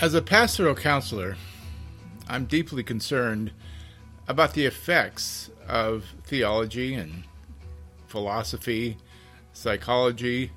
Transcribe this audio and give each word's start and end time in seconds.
As 0.00 0.14
a 0.14 0.22
pastoral 0.22 0.74
counselor, 0.74 1.36
I'm 2.26 2.46
deeply 2.46 2.82
concerned 2.82 3.50
about 4.26 4.54
the 4.54 4.64
effects 4.64 5.50
of 5.68 6.06
theology 6.24 6.94
and 6.94 7.24
philosophy, 8.06 8.96
psychology 9.52 10.52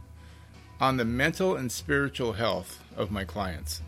on 0.80 0.96
the 0.96 1.04
mental 1.04 1.58
and 1.58 1.70
spiritual 1.70 2.32
health 2.32 2.82
of 2.96 3.12
my 3.12 3.26
clients. 3.26 3.82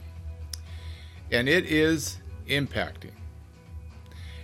And 1.32 1.48
it 1.48 1.66
is 1.66 2.18
impacting. 2.50 3.14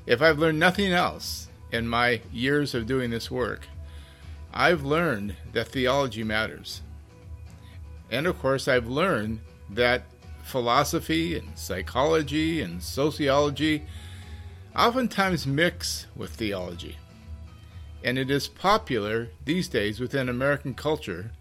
If 0.06 0.22
I've 0.22 0.40
learned 0.40 0.60
nothing 0.60 0.94
else 0.94 1.50
in 1.74 1.90
my 1.90 2.22
years 2.32 2.74
of 2.74 2.86
doing 2.86 3.10
this 3.10 3.30
work, 3.30 3.68
I've 4.54 4.86
learned 4.86 5.36
that 5.52 5.68
theology 5.68 6.24
matters. 6.24 6.82
And 8.10 8.28
of 8.28 8.40
course, 8.40 8.70
I've 8.70 8.88
learned 8.88 9.42
that 9.72 10.04
philosophy 10.52 11.38
and 11.38 11.58
psychology 11.58 12.62
and 12.62 12.84
sociology 12.84 13.86
oftentimes 14.76 15.48
mix 15.48 16.08
with 16.14 16.32
theology. 16.32 16.98
And 18.04 18.18
it 18.18 18.30
is 18.30 18.50
popular 18.50 19.30
these 19.46 19.70
days 19.70 20.02
within 20.02 20.28
American 20.28 20.74
culture 20.74 21.32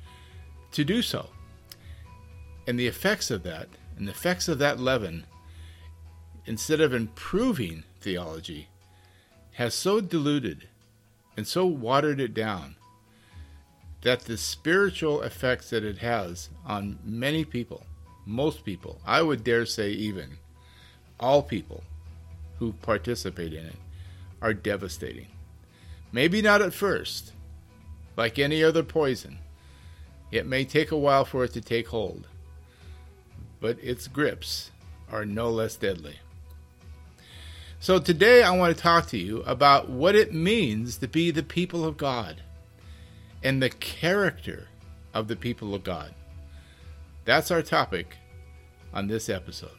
to 0.71 0.85
do 0.85 1.03
so. 1.03 1.29
And 2.69 2.79
the 2.79 2.87
effects 2.87 3.33
of 3.33 3.43
that, 3.43 3.69
and 3.99 4.07
the 4.07 4.13
effects 4.13 4.47
of 4.47 4.61
that 4.61 4.79
leaven, 4.79 5.25
instead 6.47 6.81
of 6.81 6.95
improving 6.95 7.83
theology, 8.01 8.69
has 9.55 9.75
so 9.75 10.01
diluted 10.01 10.69
and 11.37 11.49
so 11.49 11.67
watered 11.67 12.21
it 12.21 12.33
down 12.33 12.77
that 14.03 14.21
the 14.21 14.37
spiritual 14.37 15.23
effects 15.23 15.71
that 15.71 15.83
it 15.83 15.99
has 15.99 16.49
on 16.65 16.99
many 17.05 17.45
people, 17.45 17.85
most 18.27 18.65
people, 18.65 19.01
I 19.07 19.23
would 19.23 19.45
dare 19.45 19.67
say 19.67 19.91
even 19.91 20.39
all 21.19 21.43
people 21.43 21.83
who 22.59 22.73
participate 22.73 23.55
in 23.55 23.67
it, 23.67 23.77
are 24.43 24.55
devastating. 24.55 25.27
Maybe 26.13 26.43
not 26.43 26.63
at 26.63 26.75
first. 26.75 27.33
Like 28.17 28.39
any 28.39 28.63
other 28.63 28.83
poison, 28.83 29.39
it 30.31 30.47
may 30.47 30.65
take 30.65 30.91
a 30.91 30.99
while 30.99 31.25
for 31.25 31.45
it 31.45 31.53
to 31.55 31.61
take 31.61 31.89
hold, 31.89 32.27
but 33.61 33.79
its 33.83 34.09
grips 34.09 34.71
are 35.11 35.25
no 35.25 35.51
less 35.51 35.77
deadly. 35.77 36.17
So 37.79 37.99
today 37.99 38.43
I 38.43 38.51
want 38.51 38.77
to 38.77 38.83
talk 38.83 39.07
to 39.09 39.19
you 39.19 39.43
about 39.43 39.89
what 39.89 40.15
it 40.15 40.35
means 40.35 40.99
to 40.99 41.09
be 41.09 41.31
the 41.31 41.43
people 41.43 41.85
of 41.85 41.97
God 41.97 42.43
and 43.43 43.63
the 43.63 43.71
character 43.71 44.69
of 45.15 45.29
the 45.29 45.37
people 45.37 45.75
of 45.75 45.83
God. 45.83 46.15
That's 47.25 47.51
our 47.51 47.63
topic 47.63 48.17
on 48.93 49.07
this 49.07 49.29
episode. 49.29 49.71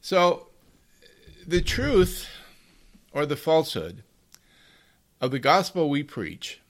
So, 0.00 0.46
the 1.46 1.60
truth 1.60 2.28
or 3.12 3.26
the 3.26 3.36
falsehood 3.36 4.02
of 5.20 5.30
the 5.30 5.38
gospel 5.38 5.90
we 5.90 6.02
preach 6.02 6.60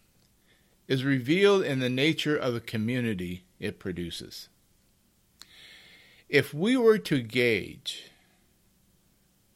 is 0.89 1.05
revealed 1.05 1.62
in 1.62 1.78
the 1.78 1.89
nature 1.89 2.37
of 2.37 2.55
the 2.55 2.61
community 2.61 3.45
it 3.61 3.78
produces. 3.78 4.49
If 6.28 6.53
we 6.53 6.77
were 6.77 6.99
to 6.99 7.21
gauge 7.21 8.11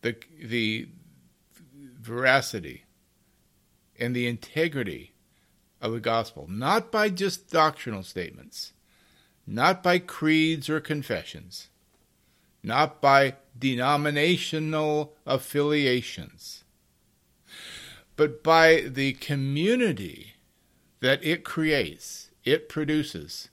the, 0.02 0.16
the 0.40 0.88
veracity 2.02 2.84
and 3.98 4.14
the 4.14 4.26
integrity 4.26 5.12
of 5.80 5.92
the 5.92 6.00
gospel, 6.00 6.46
not 6.48 6.90
by 6.90 7.08
just 7.08 7.50
doctrinal 7.50 8.02
statements, 8.02 8.72
not 9.46 9.82
by 9.82 9.98
creeds 9.98 10.68
or 10.68 10.80
confessions, 10.80 11.68
not 12.62 13.00
by 13.00 13.34
denominational 13.58 15.14
affiliations, 15.26 16.64
but 18.16 18.42
by 18.42 18.80
the 18.86 19.12
community 19.14 20.34
that 21.00 21.22
it 21.24 21.44
creates, 21.44 22.30
it 22.44 22.68
produces, 22.68 23.48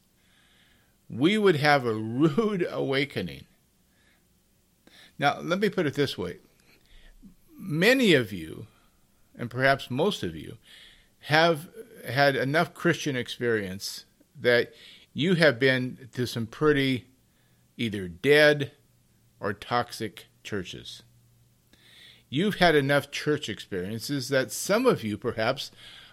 we 1.10 1.38
would 1.38 1.56
have 1.56 1.86
a 1.86 1.94
rude 1.96 2.68
awakening. 2.70 3.46
Now, 5.18 5.40
let 5.42 5.60
me 5.60 5.70
put 5.70 5.86
it 5.86 5.96
this 5.96 6.18
way 6.18 6.38
many 7.60 8.14
of 8.14 8.32
you, 8.32 8.68
and 9.38 9.50
perhaps 9.50 9.92
most 9.92 10.24
of 10.24 10.36
you, 10.36 10.58
have 11.24 11.70
had 12.08 12.36
enough 12.36 12.74
Christian 12.74 13.16
experience 13.16 14.06
that 14.40 14.74
you 15.14 15.36
have 15.36 15.60
been 15.60 16.10
to 16.14 16.26
some 16.26 16.48
pretty 16.48 17.06
either 17.78 18.08
dead 18.08 18.72
or 19.40 19.54
toxic 19.54 20.28
churches. 20.44 21.04
You've 22.30 22.56
had 22.56 22.76
enough 22.76 23.12
church 23.12 23.50
experiences 23.50 24.30
that 24.30 24.52
some 24.52 24.86
of 24.86 25.04
you 25.04 25.18
perhaps 25.18 25.72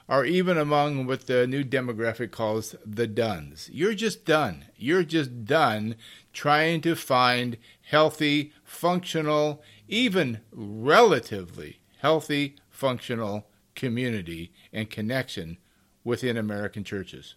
are 0.08 0.24
even 0.24 0.56
among 0.56 1.06
what 1.06 1.26
the 1.26 1.46
new 1.46 1.64
demographic 1.64 2.30
calls 2.30 2.74
the 2.84 3.06
dones. 3.06 3.68
You're 3.72 3.94
just 3.94 4.24
done. 4.24 4.66
You're 4.76 5.02
just 5.02 5.44
done 5.44 5.96
trying 6.32 6.80
to 6.82 6.94
find 6.94 7.56
healthy, 7.86 8.52
functional, 8.64 9.62
even 9.88 10.40
relatively 10.52 11.78
healthy, 11.98 12.56
functional 12.68 13.46
community 13.74 14.52
and 14.72 14.90
connection 14.90 15.58
within 16.04 16.36
American 16.36 16.84
churches. 16.84 17.34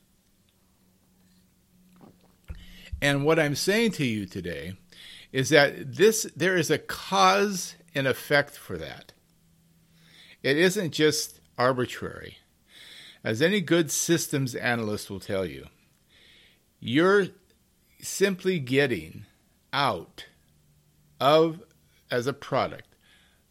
And 3.01 3.23
what 3.23 3.39
I'm 3.39 3.55
saying 3.55 3.91
to 3.93 4.05
you 4.05 4.25
today 4.25 4.73
is 5.31 5.49
that 5.49 5.95
this 5.95 6.27
there 6.35 6.57
is 6.57 6.71
a 6.71 6.77
cause 6.77 7.75
and 7.93 8.07
effect 8.07 8.57
for 8.57 8.77
that. 8.77 9.13
It 10.41 10.57
isn't 10.57 10.91
just 10.91 11.39
arbitrary. 11.57 12.37
As 13.23 13.41
any 13.41 13.61
good 13.61 13.91
systems 13.91 14.55
analyst 14.55 15.09
will 15.09 15.19
tell 15.19 15.45
you, 15.45 15.67
you're 16.79 17.27
simply 18.01 18.59
getting 18.59 19.25
out 19.73 20.25
of 21.19 21.61
as 22.11 22.27
a 22.27 22.33
product 22.33 22.95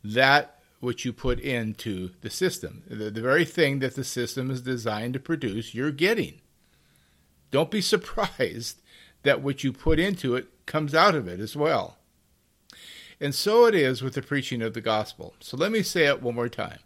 that 0.02 0.58
which 0.80 1.04
you 1.04 1.12
put 1.12 1.40
into 1.40 2.10
the 2.20 2.30
system. 2.30 2.82
The, 2.88 3.10
the, 3.10 3.20
very 3.20 3.44
thing 3.44 3.80
that 3.80 3.96
the 3.96 4.04
system 4.04 4.50
is 4.50 4.62
designed 4.62 5.14
to 5.14 5.20
produce, 5.20 5.74
you're 5.74 5.90
getting. 5.90 6.40
Don't 7.50 7.70
be 7.70 7.80
surprised 7.80 8.80
that 9.22 9.42
what 9.42 9.64
you 9.64 9.72
put 9.72 9.98
into 9.98 10.36
it 10.36 10.48
comes 10.66 10.94
out 10.94 11.14
of 11.14 11.26
it 11.26 11.40
as 11.40 11.56
well. 11.56 11.96
And 13.20 13.34
so 13.34 13.66
it 13.66 13.74
is 13.74 14.00
with 14.00 14.14
the 14.14 14.22
preaching 14.22 14.62
of 14.62 14.74
the 14.74 14.80
gospel. 14.80 15.34
So 15.40 15.56
let 15.56 15.72
me 15.72 15.82
say 15.82 16.06
it 16.06 16.22
one 16.22 16.36
more 16.36 16.48
time. 16.48 16.78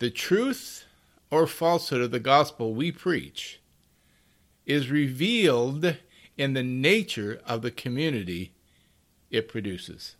The 0.00 0.10
truth 0.10 0.84
or 1.30 1.46
falsehood 1.46 2.00
of 2.00 2.10
the 2.10 2.18
gospel 2.18 2.74
we 2.74 2.90
preach 2.90 3.60
is 4.66 4.90
revealed 4.90 5.96
in 6.36 6.54
the 6.54 6.64
nature 6.64 7.40
of 7.46 7.62
the 7.62 7.70
community 7.70 8.53
it 9.30 9.48
produces. 9.48 10.16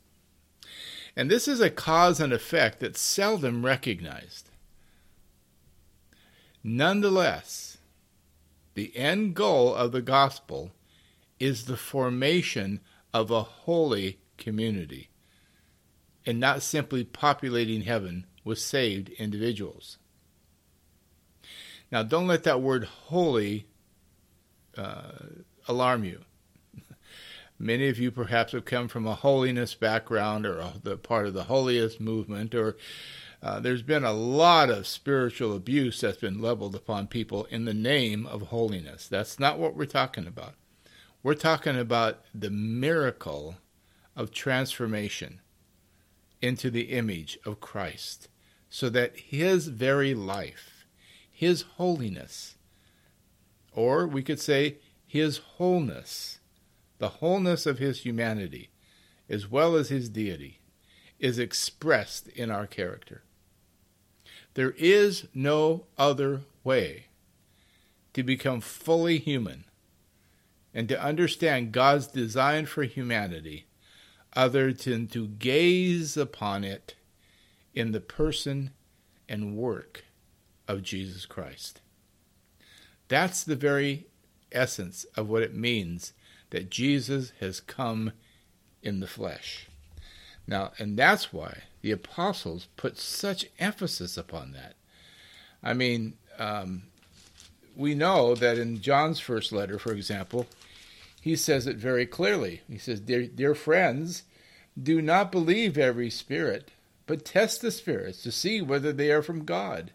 And 1.17 1.31
this 1.31 1.47
is 1.47 1.61
a 1.61 1.71
cause 1.71 2.21
and 2.21 2.33
effect 2.33 2.81
that's 2.81 3.01
seldom 3.01 3.65
recognized. 3.65 4.51
Nonetheless, 6.63 7.79
the 8.75 8.97
end 8.97 9.35
goal 9.35 9.75
of 9.75 9.93
the 9.93 10.03
gospel 10.03 10.73
is 11.39 11.65
the 11.65 11.77
formation 11.77 12.81
of 13.13 13.31
a 13.31 13.43
holy 13.43 14.19
community 14.39 15.11
and 16.27 16.41
not 16.41 16.63
simply 16.63 17.05
populating 17.05 17.83
heaven 17.83 18.27
with 18.43 18.59
saved 18.59 19.11
individuals. 19.11 19.99
Now, 21.93 22.03
don't 22.03 22.27
let 22.27 22.45
that 22.45 22.61
word 22.61 22.85
holy 22.85 23.67
uh, 24.77 25.13
alarm 25.69 26.05
you. 26.05 26.21
Many 27.59 27.89
of 27.89 27.99
you 27.99 28.11
perhaps 28.11 28.53
have 28.53 28.65
come 28.65 28.89
from 28.89 29.07
a 29.07 29.15
holiness 29.15 29.75
background 29.75 30.45
or 30.45 30.73
the 30.83 30.97
part 30.97 31.27
of 31.27 31.35
the 31.35 31.45
holiness 31.45 32.01
movement, 32.01 32.55
or 32.55 32.77
uh, 33.43 33.61
there's 33.61 33.83
been 33.83 34.05
a 34.05 34.13
lot 34.13 34.71
of 34.71 34.87
spiritual 34.87 35.55
abuse 35.55 36.01
that's 36.01 36.19
been 36.19 36.41
leveled 36.41 36.75
upon 36.75 37.07
people 37.07 37.45
in 37.47 37.65
the 37.65 37.75
name 37.75 38.27
of 38.27 38.43
holiness. 38.43 39.07
That's 39.07 39.39
not 39.39 39.59
what 39.59 39.77
we're 39.77 39.87
talking 39.87 40.27
about. 40.27 40.55
We're 41.23 41.35
talking 41.35 41.79
about 41.79 42.21
the 42.35 42.51
miracle 42.51 43.57
of 44.17 44.33
transformation 44.33 45.41
into 46.43 46.71
the 46.71 46.91
image 46.91 47.39
of 47.47 47.61
Christ 47.61 48.29
so 48.69 48.89
that 48.91 49.17
his 49.17 49.69
very 49.69 50.15
life, 50.15 50.85
his 51.31 51.63
holiness, 51.77 52.57
or 53.73 54.07
we 54.07 54.23
could 54.23 54.41
say 54.41 54.79
his 55.07 55.39
wholeness, 55.39 56.41
the 56.99 57.09
wholeness 57.09 57.67
of 57.67 57.79
his 57.79 58.01
humanity, 58.01 58.71
as 59.29 59.51
well 59.51 59.75
as 59.75 59.89
his 59.89 60.09
deity, 60.09 60.61
is 61.19 61.39
expressed 61.39 62.29
in 62.29 62.51
our 62.51 62.67
character. 62.67 63.23
There 64.55 64.75
is 64.77 65.27
no 65.35 65.87
other 65.99 66.43
way 66.63 67.07
to 68.13 68.23
become 68.23 68.61
fully 68.61 69.19
human 69.19 69.65
and 70.73 70.89
to 70.89 71.03
understand 71.03 71.73
God's 71.73 72.07
design 72.07 72.67
for 72.67 72.83
humanity 72.85 73.67
other 74.35 74.73
than 74.73 75.07
to 75.09 75.29
gaze 75.29 76.17
upon 76.17 76.65
it 76.65 76.95
in 77.75 77.93
the 77.93 78.01
person 78.01 78.71
and 79.29 79.57
work 79.57 80.05
of 80.67 80.83
Jesus 80.83 81.27
Christ. 81.27 81.81
That's 83.09 83.45
the 83.45 83.57
very 83.57 84.07
essence 84.53 85.05
of 85.17 85.29
what 85.29 85.43
it 85.43 85.55
means 85.55 86.13
that 86.55 86.71
Jesus 86.71 87.33
has 87.41 87.59
come 87.59 88.13
in 88.81 89.01
the 89.01 89.09
flesh. 89.09 89.67
Now, 90.47 90.71
and 90.79 90.97
that's 90.97 91.33
why 91.33 91.65
the 91.83 91.91
apostles 91.91 92.69
put 92.77 92.97
such 92.97 93.47
emphasis 93.59 94.17
upon 94.17 94.53
that. 94.53 94.75
I 95.65 95.75
mean, 95.75 96.15
um, 96.39 96.85
we 97.75 97.97
know 97.97 98.37
that 98.37 98.57
in 98.57 98.81
John's 98.81 99.19
first 99.19 99.51
letter, 99.51 99.81
for 99.81 99.93
example, 99.93 100.47
he 101.21 101.35
says 101.35 101.67
it 101.67 101.77
very 101.77 102.07
clearly. 102.07 102.61
He 102.71 102.79
says, 102.79 103.01
Dear, 103.01 103.27
dear 103.27 103.57
friends, 103.57 104.23
do 104.81 105.03
not 105.03 105.33
believe 105.33 105.77
every 105.77 106.09
spirit, 106.09 106.71
but 107.09 107.25
test 107.25 107.63
the 107.63 107.73
spirits 107.73 108.23
to 108.23 108.31
see 108.31 108.63
whether 108.63 108.93
they 108.93 109.11
are 109.11 109.23
from 109.23 109.45
God, 109.45 109.91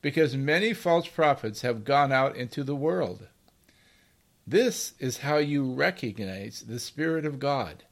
because 0.00 0.36
many 0.36 0.74
false 0.74 1.08
prophets 1.08 1.62
have 1.62 1.84
gone 1.84 2.12
out 2.12 2.36
into 2.36 2.62
the 2.62 2.76
world. 2.76 3.26
This 4.46 4.94
is 4.98 5.18
how 5.18 5.36
you 5.36 5.72
recognize 5.72 6.64
the 6.66 6.80
Spirit 6.80 7.24
of 7.24 7.38
God. 7.38 7.84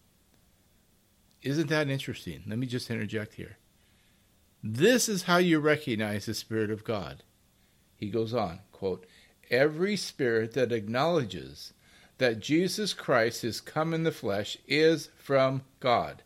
Isn't 1.43 1.69
that 1.69 1.89
interesting? 1.89 2.43
Let 2.47 2.59
me 2.59 2.67
just 2.67 2.91
interject 2.91 3.35
here. 3.35 3.59
This 4.63 5.09
is 5.09 5.23
how 5.23 5.39
you 5.39 5.59
recognize 5.59 6.27
the 6.27 6.35
Spirit 6.35 6.71
of 6.71 6.85
God. 6.85 7.23
He 7.97 8.09
goes 8.09 8.35
on, 8.35 8.61
quote, 8.73 9.07
Every 9.51 9.97
spirit 9.97 10.53
that 10.55 10.71
acknowledges 10.71 11.73
that 12.19 12.39
Jesus 12.39 12.93
Christ 12.93 13.45
is 13.45 13.61
come 13.61 13.95
in 13.95 14.05
the 14.05 14.13
flesh 14.13 14.57
is 14.69 15.09
from 15.17 15.63
God. 15.81 16.23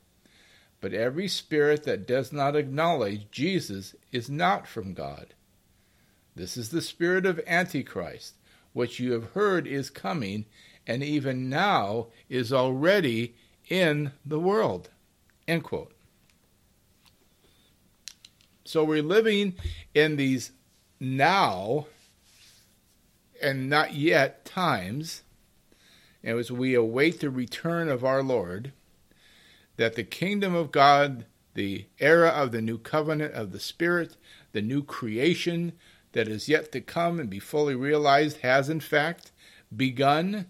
But 0.81 0.93
every 0.93 1.29
spirit 1.29 1.85
that 1.85 2.07
does 2.07 2.33
not 2.33 2.57
acknowledge 2.57 3.31
Jesus 3.31 3.95
is 4.13 4.29
not 4.29 4.67
from 4.67 4.93
God. 4.93 5.35
This 6.37 6.57
is 6.57 6.69
the 6.69 6.83
spirit 6.83 7.25
of 7.25 7.41
Antichrist, 7.47 8.35
which 8.75 9.01
you 9.01 9.13
have 9.13 9.33
heard 9.33 9.67
is 9.67 9.89
coming, 9.89 10.45
and 10.87 11.03
even 11.03 11.49
now 11.49 12.09
is 12.29 12.53
already 12.53 13.35
in 13.71 14.13
the 14.27 14.39
world. 14.39 14.91
End 15.49 15.65
quote. 15.65 15.93
So 18.67 18.85
we're 18.85 19.03
living 19.03 19.55
in 19.95 20.17
these 20.17 20.53
now 21.01 21.87
and 23.41 23.69
not 23.69 23.95
yet 23.95 24.45
times, 24.45 25.23
and 26.23 26.39
as 26.39 26.51
we 26.51 26.75
await 26.75 27.21
the 27.21 27.31
return 27.31 27.89
of 27.89 28.05
our 28.05 28.23
Lord, 28.23 28.73
that 29.77 29.95
the 29.95 30.05
kingdom 30.05 30.55
of 30.55 30.73
God, 30.73 31.27
the 31.55 31.87
era 31.99 32.29
of 32.29 32.53
the 32.53 32.63
new 32.63 32.79
covenant 32.79 33.35
of 33.35 33.53
the 33.53 33.61
Spirit, 33.61 34.17
the 34.53 34.63
new 34.63 34.83
creation 34.83 35.73
that 36.15 36.27
is 36.27 36.49
yet 36.49 36.73
to 36.73 36.81
come 36.81 37.21
and 37.21 37.29
be 37.29 37.39
fully 37.39 37.75
realized, 37.75 38.39
has 38.39 38.69
in 38.69 38.81
fact 38.81 39.31
begun 39.75 40.47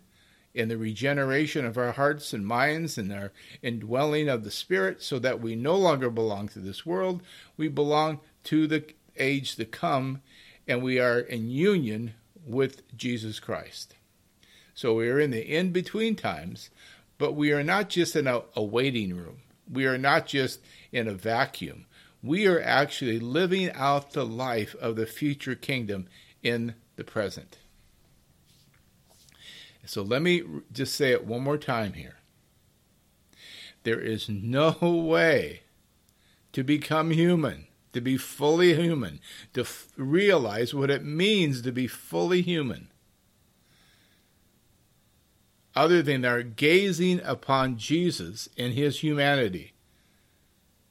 in 0.55 0.69
the 0.69 0.79
regeneration 0.79 1.67
of 1.67 1.77
our 1.77 1.93
hearts 1.93 2.33
and 2.33 2.47
minds 2.47 2.97
and 2.97 3.13
our 3.13 3.33
indwelling 3.61 4.29
of 4.29 4.45
the 4.45 4.51
Spirit, 4.51 5.03
so 5.03 5.19
that 5.19 5.41
we 5.41 5.57
no 5.57 5.75
longer 5.75 6.09
belong 6.09 6.47
to 6.49 6.61
this 6.61 6.87
world. 6.87 7.23
We 7.57 7.67
belong 7.69 8.21
to 8.45 8.67
the 8.67 8.85
age 9.17 9.57
to 9.57 9.65
come, 9.65 10.23
and 10.69 10.83
we 10.83 11.01
are 11.01 11.19
in 11.19 11.51
union 11.51 12.15
with 12.47 12.83
Jesus 12.97 13.41
Christ. 13.41 13.97
So 14.75 14.95
we 14.95 15.09
are 15.09 15.19
in 15.19 15.31
the 15.31 15.43
in 15.43 15.73
between 15.73 16.15
times, 16.15 16.71
but 17.19 17.33
we 17.33 17.53
are 17.53 17.65
not 17.65 17.89
just 17.89 18.15
in 18.15 18.27
a, 18.27 18.43
a 18.55 18.63
waiting 18.63 19.17
room. 19.17 19.39
We 19.71 19.87
are 19.87 19.99
not 19.99 20.27
just 20.27 20.61
in 20.93 21.09
a 21.09 21.15
vacuum. 21.15 21.87
We 22.25 22.47
are 22.47 22.63
actually 22.63 23.21
living 23.21 23.71
out 23.73 24.13
the 24.15 24.25
life 24.25 24.75
of 24.81 24.97
the 24.97 25.05
future 25.05 25.55
kingdom 25.55 26.07
in 26.43 26.75
the 26.97 27.05
present. 27.05 27.59
So 29.85 30.01
let 30.01 30.23
me 30.23 30.43
just 30.73 30.95
say 30.95 31.11
it 31.11 31.27
one 31.27 31.43
more 31.43 31.59
time 31.59 31.93
here. 31.93 32.17
There 33.83 34.01
is 34.01 34.31
no 34.31 34.75
way 34.81 35.65
to 36.55 36.65
become 36.65 37.11
human, 37.11 37.67
to 37.93 38.01
be 38.01 38.17
fully 38.17 38.75
human, 38.75 39.21
to 39.53 39.61
f- 39.61 39.89
realize 39.99 40.73
what 40.73 40.91
it 40.91 41.05
means 41.05 41.61
to 41.61 41.73
be 41.73 41.87
fully 41.87 42.41
human, 42.41 42.89
other 45.77 46.01
than 46.01 46.25
our 46.25 46.43
gazing 46.43 47.21
upon 47.23 47.77
Jesus 47.77 48.49
in 48.57 48.73
his 48.73 49.01
humanity 49.01 49.74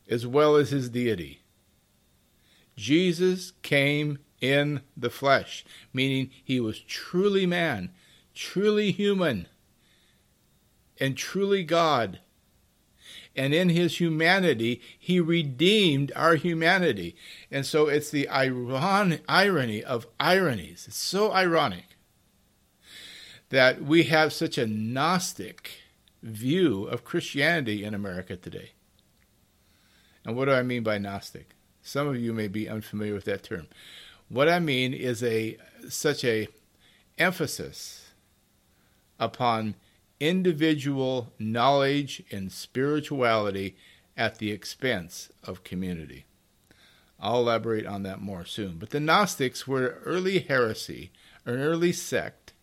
as 0.09 0.27
well 0.27 0.55
as 0.55 0.69
his 0.69 0.89
deity. 0.89 1.41
Jesus 2.75 3.51
came 3.61 4.19
in 4.41 4.81
the 4.97 5.09
flesh, 5.09 5.63
meaning 5.93 6.31
he 6.43 6.59
was 6.59 6.79
truly 6.79 7.45
man 7.45 7.91
truly 8.33 8.91
human 8.91 9.47
and 10.99 11.17
truly 11.17 11.63
God. 11.63 12.19
And 13.35 13.53
in 13.53 13.69
his 13.69 13.99
humanity, 13.99 14.79
he 14.97 15.19
redeemed 15.19 16.11
our 16.15 16.35
humanity. 16.35 17.15
And 17.49 17.65
so 17.65 17.87
it's 17.87 18.11
the 18.11 18.27
iron- 18.27 19.21
irony 19.27 19.83
of 19.83 20.05
ironies. 20.19 20.85
It's 20.87 20.97
so 20.97 21.31
ironic 21.31 21.97
that 23.49 23.81
we 23.81 24.03
have 24.03 24.33
such 24.33 24.57
a 24.57 24.67
Gnostic 24.67 25.71
view 26.21 26.85
of 26.85 27.03
Christianity 27.03 27.83
in 27.83 27.93
America 27.93 28.35
today. 28.35 28.72
And 30.25 30.35
what 30.35 30.45
do 30.45 30.51
I 30.51 30.63
mean 30.63 30.83
by 30.83 30.97
Gnostic? 30.97 31.55
Some 31.81 32.07
of 32.07 32.19
you 32.19 32.33
may 32.33 32.47
be 32.47 32.69
unfamiliar 32.69 33.13
with 33.13 33.25
that 33.25 33.43
term. 33.43 33.67
What 34.29 34.47
I 34.47 34.59
mean 34.59 34.93
is 34.93 35.21
a 35.21 35.57
such 35.89 36.23
a 36.23 36.47
emphasis 37.17 38.13
upon 39.19 39.75
individual 40.19 41.33
knowledge 41.37 42.23
and 42.31 42.51
spirituality 42.51 43.75
at 44.15 44.37
the 44.37 44.51
expense 44.51 45.29
of 45.43 45.63
community. 45.63 46.25
I'll 47.19 47.39
elaborate 47.39 47.85
on 47.85 48.03
that 48.03 48.21
more 48.21 48.45
soon. 48.45 48.77
But 48.77 48.91
the 48.91 48.99
Gnostics 48.99 49.67
were 49.67 49.87
an 49.87 50.03
early 50.05 50.39
heresy, 50.39 51.11
an 51.45 51.55
early 51.55 51.91
sect 51.91 52.53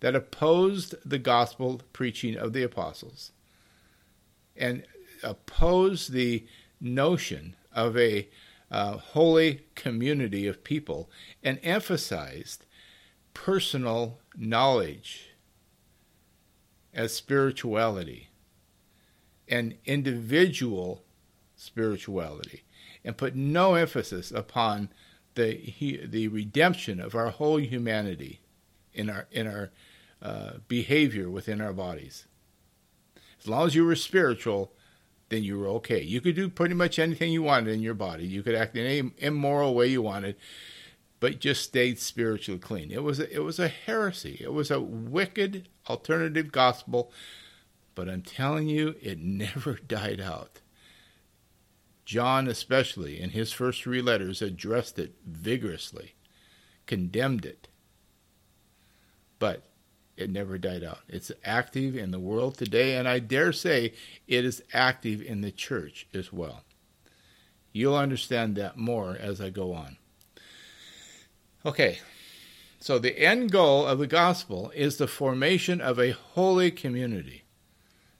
that 0.00 0.14
opposed 0.14 0.94
the 1.04 1.18
gospel 1.18 1.80
preaching 1.92 2.36
of 2.36 2.52
the 2.52 2.62
apostles 2.62 3.32
and 4.56 4.84
opposed 5.22 6.12
the 6.12 6.44
notion 6.84 7.56
of 7.72 7.96
a 7.96 8.28
uh, 8.70 8.96
holy 8.98 9.62
community 9.74 10.46
of 10.46 10.64
people 10.64 11.10
and 11.42 11.58
emphasized 11.62 12.66
personal 13.32 14.18
knowledge 14.36 15.30
as 16.92 17.12
spirituality 17.12 18.28
and 19.48 19.74
individual 19.84 21.02
spirituality 21.56 22.62
and 23.04 23.16
put 23.16 23.34
no 23.34 23.74
emphasis 23.74 24.30
upon 24.30 24.88
the 25.34 26.06
the 26.06 26.28
redemption 26.28 27.00
of 27.00 27.14
our 27.14 27.30
whole 27.30 27.60
humanity 27.60 28.40
in 28.92 29.10
our 29.10 29.26
in 29.30 29.46
our 29.46 29.70
uh, 30.22 30.52
behavior 30.68 31.28
within 31.28 31.60
our 31.60 31.72
bodies. 31.72 32.26
As 33.40 33.48
long 33.48 33.66
as 33.66 33.74
you 33.74 33.84
were 33.84 33.96
spiritual, 33.96 34.72
then 35.28 35.42
you 35.42 35.58
were 35.58 35.68
okay. 35.68 36.02
You 36.02 36.20
could 36.20 36.36
do 36.36 36.48
pretty 36.48 36.74
much 36.74 36.98
anything 36.98 37.32
you 37.32 37.42
wanted 37.42 37.72
in 37.72 37.82
your 37.82 37.94
body. 37.94 38.26
You 38.26 38.42
could 38.42 38.54
act 38.54 38.76
in 38.76 38.86
any 38.86 39.10
immoral 39.18 39.74
way 39.74 39.86
you 39.88 40.02
wanted, 40.02 40.36
but 41.20 41.40
just 41.40 41.62
stayed 41.62 41.98
spiritually 41.98 42.60
clean. 42.60 42.90
It 42.90 43.02
was 43.02 43.20
a, 43.20 43.32
it 43.32 43.42
was 43.42 43.58
a 43.58 43.68
heresy. 43.68 44.38
It 44.40 44.52
was 44.52 44.70
a 44.70 44.80
wicked 44.80 45.68
alternative 45.88 46.52
gospel, 46.52 47.10
but 47.94 48.08
I'm 48.08 48.22
telling 48.22 48.68
you, 48.68 48.96
it 49.00 49.18
never 49.22 49.74
died 49.74 50.20
out. 50.20 50.60
John, 52.04 52.48
especially 52.48 53.18
in 53.18 53.30
his 53.30 53.52
first 53.52 53.82
three 53.82 54.02
letters, 54.02 54.42
addressed 54.42 54.98
it 54.98 55.14
vigorously, 55.26 56.14
condemned 56.86 57.46
it, 57.46 57.68
but 59.38 59.64
it 60.16 60.30
never 60.30 60.58
died 60.58 60.84
out. 60.84 61.00
It's 61.08 61.32
active 61.44 61.96
in 61.96 62.10
the 62.10 62.20
world 62.20 62.56
today, 62.56 62.96
and 62.96 63.08
I 63.08 63.18
dare 63.18 63.52
say 63.52 63.92
it 64.28 64.44
is 64.44 64.62
active 64.72 65.20
in 65.20 65.40
the 65.40 65.50
church 65.50 66.06
as 66.14 66.32
well. 66.32 66.62
You'll 67.72 67.96
understand 67.96 68.54
that 68.56 68.76
more 68.76 69.16
as 69.18 69.40
I 69.40 69.50
go 69.50 69.72
on. 69.72 69.96
Okay, 71.66 71.98
so 72.78 72.98
the 72.98 73.18
end 73.18 73.50
goal 73.50 73.86
of 73.86 73.98
the 73.98 74.06
gospel 74.06 74.70
is 74.74 74.96
the 74.98 75.08
formation 75.08 75.80
of 75.80 75.98
a 75.98 76.10
holy 76.10 76.70
community, 76.70 77.44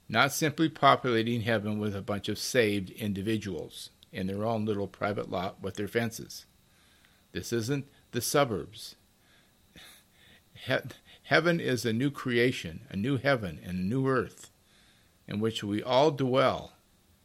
not 0.09 0.33
simply 0.33 0.67
populating 0.67 1.41
heaven 1.41 1.79
with 1.79 1.95
a 1.95 2.01
bunch 2.01 2.27
of 2.27 2.39
saved 2.39 2.89
individuals 2.89 3.91
in 4.11 4.27
their 4.27 4.43
own 4.43 4.65
little 4.65 4.87
private 4.87 5.29
lot 5.29 5.61
with 5.61 5.75
their 5.75 5.87
fences. 5.87 6.45
This 7.31 7.53
isn't 7.53 7.85
the 8.11 8.21
suburbs. 8.21 8.95
He- 11.25 11.29
heaven 11.29 11.59
is 11.59 11.85
a 11.85 11.93
new 11.93 12.11
creation, 12.11 12.85
a 12.89 12.95
new 12.95 13.17
heaven 13.17 13.59
and 13.63 13.79
a 13.79 13.83
new 13.83 14.07
earth 14.07 14.51
in 15.27 15.39
which 15.39 15.63
we 15.63 15.81
all 15.81 16.11
dwell, 16.11 16.73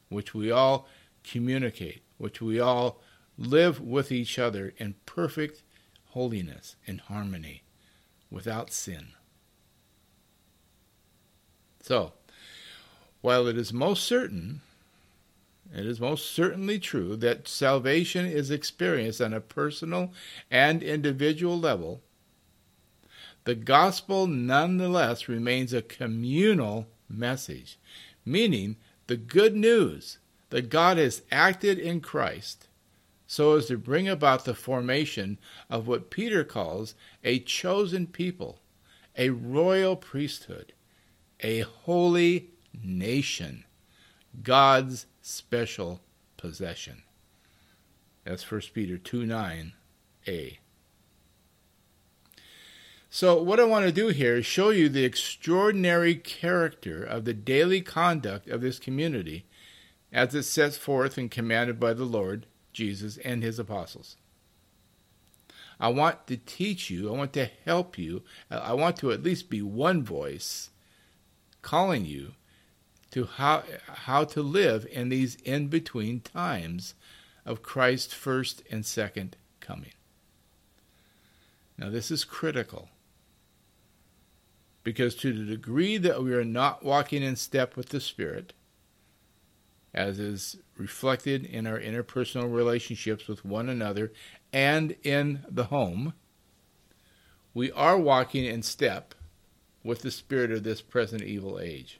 which 0.09 0.35
we 0.35 0.50
all 0.50 0.88
communicate, 1.23 2.02
which 2.19 2.40
we 2.40 2.59
all 2.59 3.00
live 3.37 3.80
with 3.80 4.11
each 4.11 4.38
other 4.38 4.73
in 4.78 4.95
perfect 5.07 5.62
holiness 6.11 6.76
and 6.87 7.00
harmony 7.02 7.62
without 8.30 8.73
sin. 8.73 9.12
So, 11.83 12.12
while 13.21 13.47
it 13.47 13.57
is 13.57 13.73
most 13.73 14.04
certain, 14.04 14.61
it 15.75 15.87
is 15.87 16.00
most 16.00 16.30
certainly 16.30 16.78
true 16.78 17.16
that 17.16 17.47
salvation 17.47 18.26
is 18.26 18.50
experienced 18.50 19.21
on 19.21 19.33
a 19.33 19.40
personal 19.40 20.12
and 20.50 20.83
individual 20.83 21.59
level, 21.59 22.02
the 23.50 23.57
gospel 23.57 24.28
nonetheless 24.28 25.26
remains 25.26 25.73
a 25.73 25.83
communal 25.83 26.87
message, 27.09 27.80
meaning 28.25 28.76
the 29.09 29.16
good 29.16 29.57
news 29.57 30.19
that 30.50 30.71
God 30.71 30.99
has 30.99 31.23
acted 31.33 31.76
in 31.76 32.00
Christ 32.00 32.69
so 33.26 33.57
as 33.57 33.66
to 33.66 33.76
bring 33.76 34.09
about 34.09 34.45
the 34.45 34.54
formation 34.54 35.37
of 35.69 35.88
what 35.88 36.11
Peter 36.11 36.45
calls 36.45 36.95
a 37.25 37.40
chosen 37.40 38.07
people, 38.07 38.61
a 39.19 39.30
royal 39.30 39.97
priesthood, 39.97 40.73
a 41.40 41.62
holy 41.62 42.50
nation, 42.85 43.64
God's 44.45 45.07
special 45.23 46.02
possession. 46.37 47.02
That's 48.23 48.49
1 48.49 48.61
Peter 48.73 48.97
2 48.97 49.25
9a. 49.25 50.59
So, 53.12 53.43
what 53.43 53.59
I 53.59 53.64
want 53.64 53.87
to 53.87 53.93
do 53.93 54.09
here 54.09 54.37
is 54.37 54.47
show 54.47 54.71
you 54.71 54.88
the 54.88 55.05
extraordinary 55.05 56.14
character 56.14 57.02
of 57.02 57.25
the 57.25 57.35
daily 57.35 57.81
conduct 57.81 58.49
of 58.49 58.61
this 58.61 58.79
community 58.79 59.47
as 60.12 60.33
it 60.33 60.45
sets 60.45 60.76
forth 60.76 61.19
and 61.19 61.29
commanded 61.29 61.81
by 61.81 61.93
the 61.93 62.05
Lord 62.05 62.47
Jesus 62.73 63.17
and 63.19 63.43
his 63.43 63.59
apostles. 63.59 64.17
I 65.81 65.88
want 65.88 66.29
to 66.29 66.37
teach 66.37 66.88
you, 66.88 67.12
I 67.12 67.17
want 67.17 67.33
to 67.33 67.50
help 67.64 67.99
you, 67.99 68.23
I 68.49 68.75
want 68.75 68.97
to 68.99 69.11
at 69.11 69.25
least 69.25 69.50
be 69.50 69.61
one 69.61 70.05
voice 70.05 70.71
calling 71.62 72.05
you 72.05 72.35
to 73.11 73.25
how, 73.25 73.64
how 73.88 74.23
to 74.23 74.40
live 74.40 74.87
in 74.88 75.09
these 75.09 75.35
in 75.45 75.67
between 75.67 76.21
times 76.21 76.95
of 77.45 77.64
Christ's 77.64 78.14
first 78.14 78.62
and 78.71 78.87
second 78.87 79.37
coming. 79.59 79.95
Now, 81.76 81.90
this 81.90 82.12
is 82.12 82.25
critical 82.25 82.88
because 84.82 85.14
to 85.16 85.32
the 85.32 85.44
degree 85.44 85.96
that 85.99 86.22
we 86.22 86.34
are 86.34 86.44
not 86.44 86.84
walking 86.84 87.22
in 87.22 87.37
step 87.37 87.76
with 87.76 87.90
the 87.90 88.00
Spirit, 88.00 88.52
as 89.92 90.18
is 90.18 90.56
reflected 90.76 91.44
in 91.44 91.66
our 91.66 91.78
interpersonal 91.78 92.52
relationships 92.52 93.26
with 93.26 93.44
one 93.44 93.68
another 93.68 94.12
and 94.52 94.96
in 95.02 95.44
the 95.49 95.64
home, 95.64 96.14
we 97.54 97.70
are 97.72 97.99
walking 97.99 98.44
in 98.44 98.62
step 98.62 99.14
with 99.82 100.02
the 100.02 100.10
spirit 100.10 100.52
of 100.52 100.62
this 100.62 100.80
present 100.80 101.22
evil 101.22 101.58
age. 101.58 101.99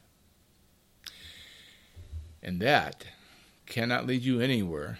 And 2.43 2.61
that 2.61 3.07
cannot 3.67 4.07
lead 4.07 4.23
you 4.23 4.41
anywhere 4.41 4.99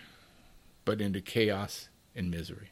but 0.85 1.01
into 1.01 1.21
chaos 1.21 1.89
and 2.15 2.31
misery. 2.31 2.71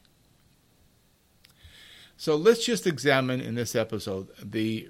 So 2.19 2.35
let's 2.35 2.65
just 2.65 2.85
examine 2.85 3.39
in 3.39 3.55
this 3.55 3.75
episode 3.75 4.27
the 4.43 4.89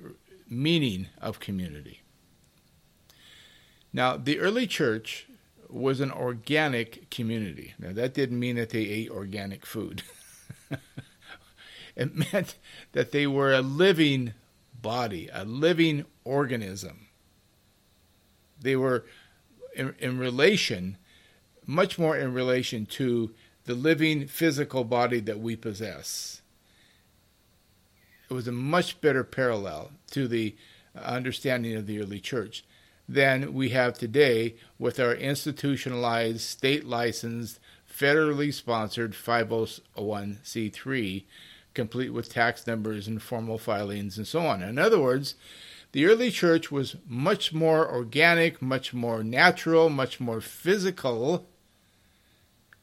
meaning 0.50 1.09
of 1.21 1.39
community. 1.39 2.01
Now, 3.93 4.17
the 4.17 4.39
early 4.39 4.65
church 4.65 5.27
was 5.69 6.00
an 6.00 6.12
organic 6.12 7.12
community. 7.12 7.75
Now, 7.77 7.93
that 7.93 8.15
didn't 8.15 8.39
mean 8.39 8.55
that 8.55 8.71
they 8.71 8.79
ate 8.79 9.12
organic 9.12 9.63
food, 9.63 10.01
it 11.95 12.33
meant 12.33 12.55
that 12.93 13.12
they 13.12 13.27
were 13.27 13.53
a 13.53 13.62
living 13.62 14.33
body, 14.81 15.29
a 15.31 15.45
living 15.45 16.05
organism. 16.24 17.09
They 18.59 18.75
were 18.75 19.05
in, 19.75 19.93
in 20.00 20.17
relation, 20.17 20.98
much 21.63 22.00
more 22.00 22.17
in 22.17 22.33
relation 22.33 22.88
to 22.88 23.36
the 23.65 23.75
living 23.75 24.25
physical 24.25 24.83
body 24.83 25.19
that 25.19 25.39
we 25.39 25.55
possess. 25.55 26.38
It 28.29 28.33
was 28.33 28.48
a 28.48 28.51
much 28.51 29.01
better 29.01 29.24
parallel 29.24 29.89
to 30.12 30.27
the 30.27 30.55
uh, 30.95 31.00
understanding 31.00 31.75
of 31.75 31.88
the 31.88 32.00
early 32.00 32.19
church 32.19 32.63
than 33.07 33.55
we 33.55 33.69
have 33.69 33.98
today 33.98 34.53
with 34.77 35.00
our 35.00 35.15
institutionalized, 35.15 36.41
state 36.41 36.86
licensed, 36.86 37.59
federally 37.91 38.53
sponsored 38.53 39.13
501c3, 39.13 41.24
complete 41.74 42.13
with 42.13 42.31
tax 42.31 42.67
numbers 42.67 43.07
and 43.07 43.24
formal 43.24 43.57
filings 43.57 44.17
and 44.17 44.27
so 44.27 44.41
on. 44.41 44.62
In 44.62 44.77
other 44.77 45.00
words, 45.00 45.33
the 45.91 46.05
early 46.05 46.29
church 46.29 46.71
was 46.71 46.98
much 47.07 47.51
more 47.51 47.91
organic, 47.91 48.62
much 48.62 48.93
more 48.93 49.24
natural, 49.24 49.89
much 49.89 50.19
more 50.19 50.39
physical, 50.39 51.48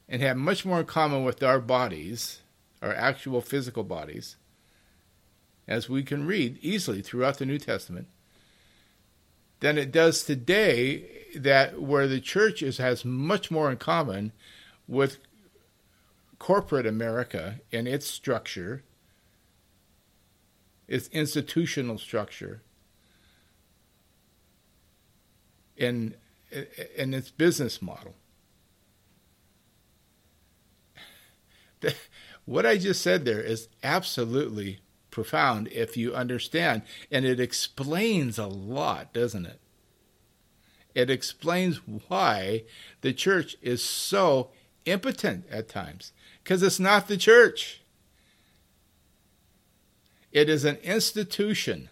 and 0.08 0.22
had 0.22 0.38
much 0.38 0.64
more 0.64 0.80
in 0.80 0.86
common 0.86 1.24
with 1.24 1.40
our 1.40 1.60
bodies, 1.60 2.40
our 2.82 2.92
actual 2.92 3.40
physical 3.40 3.84
bodies, 3.84 4.34
as 5.68 5.88
we 5.88 6.02
can 6.02 6.26
read 6.26 6.58
easily 6.62 7.02
throughout 7.02 7.38
the 7.38 7.46
New 7.46 7.58
Testament, 7.58 8.08
than 9.60 9.78
it 9.78 9.90
does 9.90 10.22
today 10.24 11.04
that 11.34 11.80
where 11.80 12.06
the 12.06 12.20
church 12.20 12.62
is, 12.62 12.78
has 12.78 13.04
much 13.04 13.50
more 13.50 13.70
in 13.70 13.76
common 13.76 14.32
with 14.86 15.18
corporate 16.38 16.86
America 16.86 17.60
and 17.72 17.88
its 17.88 18.06
structure, 18.06 18.82
its 20.86 21.08
institutional 21.08 21.98
structure, 21.98 22.62
in 25.76 26.14
in 26.96 27.12
its 27.12 27.30
business 27.30 27.82
model. 27.82 28.14
What 32.46 32.64
I 32.64 32.78
just 32.78 33.02
said 33.02 33.24
there 33.24 33.40
is 33.40 33.68
absolutely 33.82 34.78
profound 35.16 35.66
if 35.68 35.96
you 35.96 36.14
understand. 36.14 36.82
And 37.10 37.24
it 37.24 37.40
explains 37.40 38.38
a 38.38 38.46
lot, 38.46 39.14
doesn't 39.14 39.46
it? 39.46 39.58
It 40.94 41.08
explains 41.08 41.80
why 42.08 42.64
the 43.00 43.14
church 43.14 43.56
is 43.62 43.82
so 43.82 44.50
impotent 44.84 45.46
at 45.50 45.70
times. 45.70 46.12
Because 46.44 46.62
it's 46.62 46.78
not 46.78 47.08
the 47.08 47.16
church, 47.16 47.80
it 50.32 50.50
is 50.50 50.66
an 50.66 50.76
institution, 50.82 51.88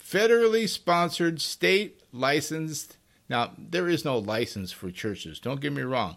federally 0.00 0.68
sponsored, 0.68 1.40
state 1.40 2.00
licensed. 2.12 2.96
Now, 3.28 3.54
there 3.58 3.88
is 3.88 4.04
no 4.04 4.18
license 4.18 4.70
for 4.70 4.92
churches, 4.92 5.40
don't 5.40 5.60
get 5.60 5.72
me 5.72 5.82
wrong, 5.82 6.16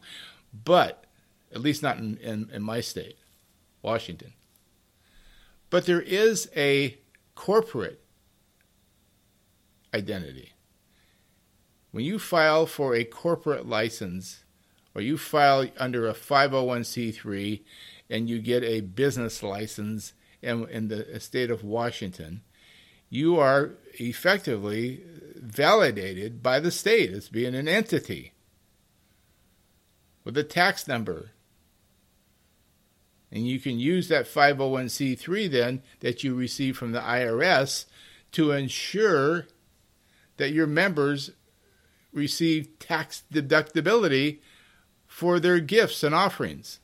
but 0.54 1.06
at 1.52 1.62
least 1.62 1.82
not 1.82 1.98
in, 1.98 2.18
in, 2.18 2.52
in 2.54 2.62
my 2.62 2.82
state, 2.82 3.18
Washington. 3.82 4.34
But 5.74 5.88
there 5.88 6.04
is 6.04 6.52
a 6.56 7.00
corporate 7.34 8.00
identity. 9.92 10.54
When 11.90 12.06
you 12.06 12.20
file 12.20 12.68
for 12.68 12.94
a 12.94 13.04
corporate 13.04 13.68
license 13.68 14.44
or 14.94 15.02
you 15.02 15.18
file 15.18 15.66
under 15.78 16.08
a 16.08 16.14
501c3 16.14 17.62
and 18.08 18.30
you 18.30 18.40
get 18.40 18.64
a 18.64 18.82
business 18.82 19.42
license 19.42 20.14
in, 20.44 20.70
in 20.70 20.90
the 20.90 21.20
state 21.20 21.50
of 21.50 21.64
Washington, 21.64 22.44
you 23.10 23.40
are 23.40 23.72
effectively 23.96 25.04
validated 25.38 26.44
by 26.44 26.60
the 26.60 26.70
state 26.70 27.10
as 27.10 27.30
being 27.30 27.56
an 27.56 27.68
entity 27.68 28.34
with 30.24 30.38
a 30.38 30.44
tax 30.44 30.88
number 30.88 31.32
and 33.34 33.48
you 33.48 33.60
can 33.60 33.80
use 33.80 34.10
that 34.10 34.28
501c3 34.28 35.50
then 35.50 35.82
that 36.02 36.24
you 36.24 36.36
receive 36.36 36.78
from 36.78 36.92
the 36.92 37.00
IRS 37.00 37.86
to 38.32 38.52
ensure 38.52 39.48
that 40.38 40.52
your 40.52 40.68
members 40.68 41.32
receive 42.14 42.78
tax 42.78 43.24
deductibility 43.34 44.38
for 45.08 45.40
their 45.40 45.60
gifts 45.60 46.04
and 46.04 46.14
offerings. 46.14 46.80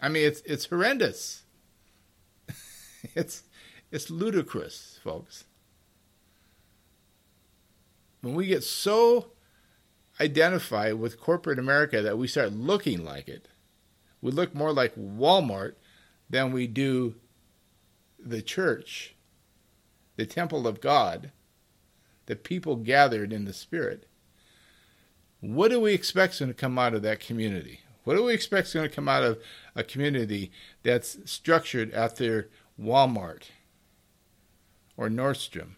I 0.00 0.08
mean, 0.08 0.24
it's 0.24 0.40
it's 0.42 0.66
horrendous. 0.66 1.42
it's 3.14 3.42
it's 3.90 4.10
ludicrous, 4.10 5.00
folks. 5.02 5.44
When 8.20 8.34
we 8.34 8.46
get 8.46 8.62
so 8.62 9.32
identify 10.20 10.92
with 10.92 11.20
corporate 11.20 11.58
America 11.58 12.02
that 12.02 12.18
we 12.18 12.26
start 12.26 12.52
looking 12.52 13.04
like 13.04 13.28
it. 13.28 13.48
We 14.20 14.30
look 14.30 14.54
more 14.54 14.72
like 14.72 14.94
Walmart 14.94 15.74
than 16.30 16.52
we 16.52 16.66
do 16.66 17.16
the 18.18 18.42
church, 18.42 19.14
the 20.16 20.26
temple 20.26 20.66
of 20.66 20.80
God, 20.80 21.32
the 22.26 22.36
people 22.36 22.76
gathered 22.76 23.32
in 23.32 23.44
the 23.44 23.52
Spirit. 23.52 24.06
What 25.40 25.70
do 25.70 25.80
we 25.80 25.92
expect 25.92 26.38
going 26.38 26.50
to 26.50 26.54
come 26.54 26.78
out 26.78 26.94
of 26.94 27.02
that 27.02 27.18
community? 27.18 27.80
What 28.04 28.16
do 28.16 28.24
we 28.24 28.34
expect 28.34 28.68
is 28.68 28.74
going 28.74 28.88
to 28.88 28.94
come 28.94 29.08
out 29.08 29.24
of 29.24 29.38
a 29.74 29.82
community 29.82 30.52
that's 30.82 31.18
structured 31.24 31.92
after 31.92 32.48
Walmart 32.80 33.44
or 34.96 35.08
Nordstrom 35.08 35.72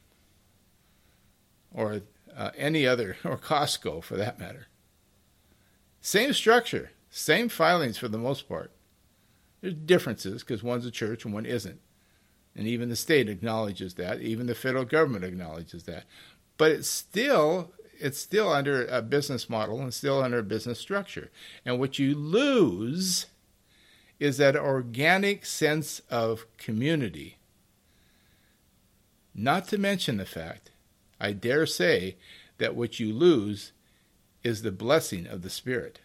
or 1.73 2.03
uh, 2.37 2.51
any 2.57 2.87
other, 2.87 3.17
or 3.25 3.37
Costco 3.37 4.03
for 4.03 4.17
that 4.17 4.39
matter? 4.39 4.67
Same 6.01 6.33
structure, 6.33 6.91
same 7.11 7.49
filings 7.49 7.99
for 7.99 8.09
the 8.09 8.19
most 8.19 8.49
part. 8.49 8.71
There's 9.61 9.75
differences 9.75 10.43
because 10.43 10.63
one's 10.63 10.85
a 10.85 10.91
church 10.91 11.25
and 11.25 11.33
one 11.33 11.47
isn't. 11.47 11.81
And 12.55 12.67
even 12.67 12.89
the 12.91 12.97
state 12.97 13.29
acknowledges 13.29 13.95
that. 13.95 14.21
Even 14.21 14.47
the 14.47 14.55
federal 14.55 14.85
government 14.85 15.25
acknowledges 15.25 15.85
that. 15.85 16.05
But 16.57 16.71
it's 16.71 16.89
still 16.89 17.73
it's 17.99 18.19
still 18.19 18.53
under 18.53 18.87
a 18.87 19.01
business 19.01 19.49
model 19.49 19.81
and 19.81 19.95
still 19.95 20.23
under 20.23 20.39
a 20.39 20.45
business 20.45 20.79
structure. 20.79 21.31
And 21.65 21.79
what 21.79 21.99
you 21.99 22.15
lose 22.15 23.27
is 24.21 24.37
that 24.37 24.57
organic 24.57 25.47
sense 25.47 26.01
of 26.11 26.47
community. 26.59 27.39
Not 29.35 29.69
to 29.69 29.79
mention 29.79 30.17
the 30.17 30.27
fact, 30.27 30.71
I 31.21 31.33
dare 31.33 31.67
say, 31.67 32.17
that 32.59 32.75
what 32.75 33.01
you 33.01 33.13
lose 33.13 33.73
is 34.43 34.63
the 34.63 34.73
blessing 34.73 35.27
of 35.27 35.43
the 35.43 35.51
Spirit. 35.51 36.01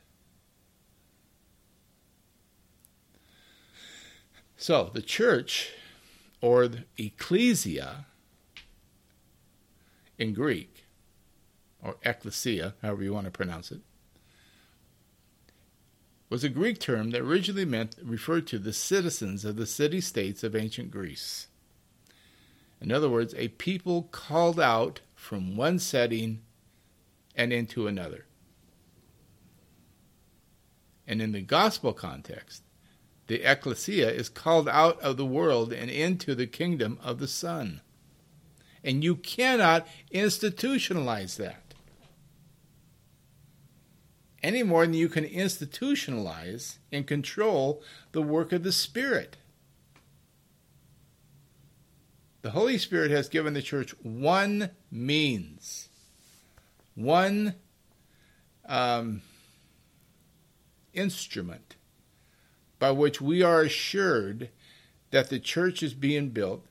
So, 4.58 4.92
the 4.94 5.01
church, 5.01 5.72
or 6.42 6.68
the 6.68 6.84
ecclesia 6.98 8.06
in 10.18 10.34
Greek, 10.34 10.86
or 11.82 11.96
ecclesia, 12.04 12.75
however 12.82 13.04
you 13.04 13.13
want 13.13 13.25
to 13.25 13.32
pronounce 13.32 13.72
it, 13.72 13.80
was 16.30 16.44
a 16.44 16.50
Greek 16.50 16.80
term 16.80 17.12
that 17.12 17.22
originally 17.22 17.66
meant 17.66 17.96
referred 18.04 18.46
to 18.48 18.60
the 18.60 18.74
citizens 18.74 19.46
of 19.46 19.56
the 19.56 19.66
city 19.66 20.01
states 20.01 20.44
of 20.44 20.56
ancient 20.56 20.92
Greece. 20.92 21.48
In 22.82 22.92
other 22.92 23.10
words, 23.10 23.34
a 23.38 23.50
people 23.50 24.04
called 24.04 24.60
out 24.60 25.02
from 25.16 25.58
one 25.58 25.80
setting 25.80 26.42
and 27.36 27.52
into 27.52 27.88
another. 27.88 28.26
And 31.08 31.22
in 31.22 31.32
the 31.32 31.42
gospel 31.42 31.94
context, 31.94 32.64
the 33.28 33.44
ecclesia 33.44 34.10
is 34.10 34.30
called 34.30 34.70
out 34.70 35.00
of 35.02 35.18
the 35.18 35.26
world 35.26 35.74
and 35.74 35.90
into 35.90 36.36
the 36.36 36.48
kingdom 36.48 37.00
of 37.04 37.20
the 37.20 37.28
Son. 37.28 37.82
And 38.84 39.04
you 39.04 39.16
cannot 39.16 39.88
institutionalize 40.14 41.36
that 41.38 41.70
any 44.42 44.64
more 44.64 44.86
than 44.86 44.94
you 44.94 45.10
can 45.10 45.26
institutionalize 45.26 46.78
and 46.92 47.06
control 47.06 47.82
the 48.12 48.22
work 48.22 48.52
of 48.52 48.63
the 48.63 48.72
Spirit. 48.72 49.38
The 52.41 52.52
Holy 52.52 52.78
Spirit 52.78 53.12
has 53.12 53.28
given 53.28 53.54
the 53.54 53.62
church 53.62 53.93
one 54.02 54.69
means, 54.89 55.89
one 56.95 57.56
um, 58.65 59.21
instrument 60.93 61.75
by 62.80 62.91
which 62.91 63.19
we 63.19 63.43
are 63.43 63.62
assured 63.62 64.49
that 65.12 65.30
the 65.30 65.39
church 65.39 65.84
is 65.84 65.93
being 65.93 66.30
built, 66.30 66.65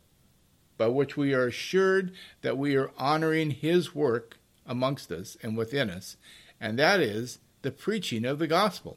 by 0.78 0.86
which 0.86 1.18
we 1.18 1.34
are 1.34 1.48
assured 1.48 2.12
that 2.40 2.56
we 2.56 2.74
are 2.76 2.90
honoring 2.96 3.50
His 3.50 3.94
work 3.94 4.38
amongst 4.66 5.12
us 5.12 5.36
and 5.42 5.56
within 5.56 5.90
us, 5.90 6.16
and 6.58 6.78
that 6.78 7.00
is 7.00 7.40
the 7.60 7.70
preaching 7.70 8.24
of 8.24 8.38
the 8.38 8.46
gospel. 8.46 8.96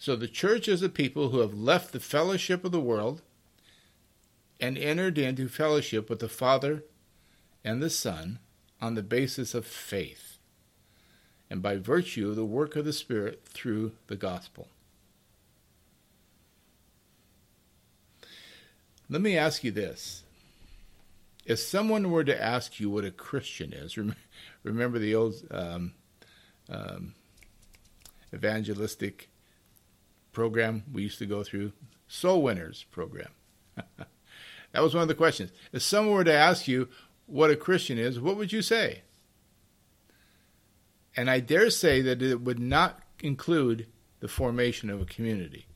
So 0.00 0.16
the 0.16 0.28
church 0.28 0.66
is 0.66 0.80
a 0.80 0.88
people 0.88 1.28
who 1.28 1.40
have 1.40 1.52
left 1.52 1.92
the 1.92 2.00
fellowship 2.00 2.64
of 2.64 2.72
the 2.72 2.80
world 2.80 3.20
and 4.58 4.78
entered 4.78 5.18
into 5.18 5.46
fellowship 5.46 6.08
with 6.08 6.20
the 6.20 6.28
Father 6.28 6.84
and 7.62 7.82
the 7.82 7.90
Son 7.90 8.38
on 8.80 8.94
the 8.94 9.02
basis 9.02 9.52
of 9.52 9.66
faith 9.66 10.38
and 11.50 11.60
by 11.60 11.76
virtue 11.76 12.30
of 12.30 12.36
the 12.36 12.46
work 12.46 12.76
of 12.76 12.86
the 12.86 12.94
Spirit 12.94 13.42
through 13.44 13.92
the 14.06 14.16
gospel. 14.16 14.68
Let 19.10 19.20
me 19.20 19.36
ask 19.36 19.62
you 19.62 19.70
this 19.70 20.22
if 21.44 21.58
someone 21.58 22.10
were 22.10 22.24
to 22.24 22.42
ask 22.42 22.80
you 22.80 22.88
what 22.88 23.04
a 23.04 23.10
Christian 23.10 23.74
is, 23.74 23.98
remember 24.62 24.98
the 24.98 25.14
old 25.14 25.34
um, 25.50 25.92
um, 26.70 27.12
evangelistic 28.32 29.28
program 30.32 30.84
we 30.92 31.02
used 31.02 31.18
to 31.18 31.26
go 31.26 31.42
through, 31.42 31.72
Soul 32.08 32.42
Winners 32.42 32.84
program. 32.90 33.30
that 33.76 34.82
was 34.82 34.94
one 34.94 35.02
of 35.02 35.08
the 35.08 35.14
questions. 35.14 35.50
If 35.72 35.82
someone 35.82 36.14
were 36.14 36.24
to 36.24 36.32
ask 36.32 36.68
you 36.68 36.88
what 37.26 37.50
a 37.50 37.56
Christian 37.56 37.98
is, 37.98 38.20
what 38.20 38.36
would 38.36 38.52
you 38.52 38.62
say? 38.62 39.02
And 41.16 41.30
I 41.30 41.40
dare 41.40 41.70
say 41.70 42.00
that 42.02 42.22
it 42.22 42.40
would 42.40 42.58
not 42.58 43.00
include 43.20 43.86
the 44.20 44.28
formation 44.28 44.90
of 44.90 45.00
a 45.00 45.06
community. 45.06 45.66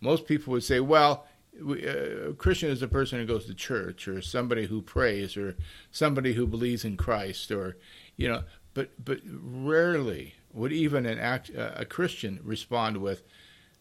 Most 0.00 0.26
people 0.26 0.52
would 0.52 0.64
say, 0.64 0.80
well, 0.80 1.26
uh, 1.60 2.30
a 2.30 2.32
Christian 2.34 2.70
is 2.70 2.82
a 2.82 2.88
person 2.88 3.18
who 3.18 3.26
goes 3.26 3.46
to 3.46 3.54
church 3.54 4.08
or 4.08 4.22
somebody 4.22 4.66
who 4.66 4.80
prays 4.80 5.36
or 5.36 5.56
somebody 5.90 6.34
who 6.34 6.46
believes 6.46 6.84
in 6.84 6.96
Christ 6.96 7.50
or 7.50 7.76
you 8.16 8.28
know 8.28 8.44
but 8.72 9.04
but 9.04 9.20
rarely 9.24 10.34
would 10.52 10.72
even 10.72 11.06
an 11.06 11.18
act, 11.18 11.50
uh, 11.56 11.72
a 11.76 11.84
Christian 11.84 12.40
respond 12.42 12.98
with 12.98 13.22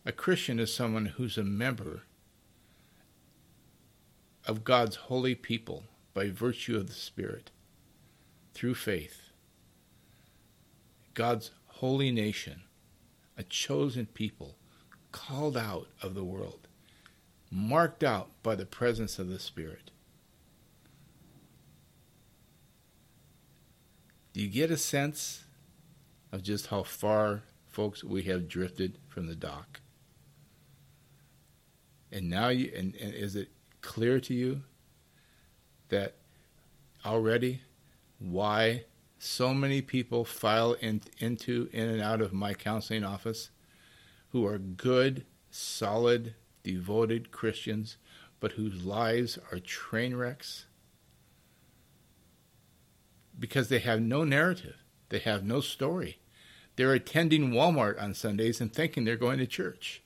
a 0.09 0.11
Christian 0.11 0.59
is 0.59 0.73
someone 0.73 1.05
who's 1.05 1.37
a 1.37 1.43
member 1.43 2.01
of 4.43 4.63
God's 4.63 4.95
holy 4.95 5.35
people 5.35 5.83
by 6.15 6.31
virtue 6.31 6.75
of 6.75 6.87
the 6.87 6.95
Spirit 6.95 7.51
through 8.55 8.73
faith 8.73 9.29
God's 11.13 11.51
holy 11.67 12.09
nation 12.09 12.63
a 13.37 13.43
chosen 13.43 14.07
people 14.07 14.55
called 15.11 15.55
out 15.55 15.89
of 16.01 16.15
the 16.15 16.23
world 16.23 16.67
marked 17.51 18.03
out 18.03 18.29
by 18.41 18.55
the 18.55 18.65
presence 18.65 19.19
of 19.19 19.29
the 19.29 19.37
Spirit. 19.37 19.91
Do 24.33 24.41
you 24.41 24.47
get 24.47 24.71
a 24.71 24.77
sense 24.77 25.43
of 26.31 26.41
just 26.41 26.67
how 26.67 26.81
far, 26.81 27.43
folks, 27.67 28.03
we 28.03 28.23
have 28.23 28.47
drifted 28.47 28.97
from 29.07 29.27
the 29.27 29.35
dock? 29.35 29.81
And 32.11 32.29
now, 32.29 32.49
you, 32.49 32.71
and, 32.75 32.95
and 32.95 33.13
is 33.13 33.35
it 33.35 33.49
clear 33.81 34.19
to 34.21 34.33
you 34.33 34.63
that 35.89 36.15
already 37.05 37.61
why 38.19 38.85
so 39.17 39.53
many 39.53 39.81
people 39.81 40.25
file 40.25 40.73
in, 40.73 41.01
into, 41.19 41.69
in 41.71 41.87
and 41.87 42.01
out 42.01 42.21
of 42.21 42.33
my 42.33 42.53
counseling 42.53 43.03
office 43.03 43.51
who 44.31 44.45
are 44.45 44.57
good, 44.57 45.25
solid 45.51 46.35
devoted 46.63 47.31
Christians, 47.31 47.97
but 48.39 48.53
whose 48.53 48.85
lives 48.85 49.37
are 49.51 49.59
train 49.59 50.15
wrecks 50.15 50.65
because 53.39 53.69
they 53.69 53.79
have 53.79 54.01
no 54.01 54.23
narrative, 54.23 54.83
they 55.09 55.19
have 55.19 55.43
no 55.43 55.61
story. 55.61 56.19
They're 56.75 56.93
attending 56.93 57.51
Walmart 57.51 58.01
on 58.01 58.13
Sundays 58.13 58.61
and 58.61 58.71
thinking 58.71 59.03
they're 59.03 59.15
going 59.15 59.39
to 59.39 59.47
church. 59.47 60.01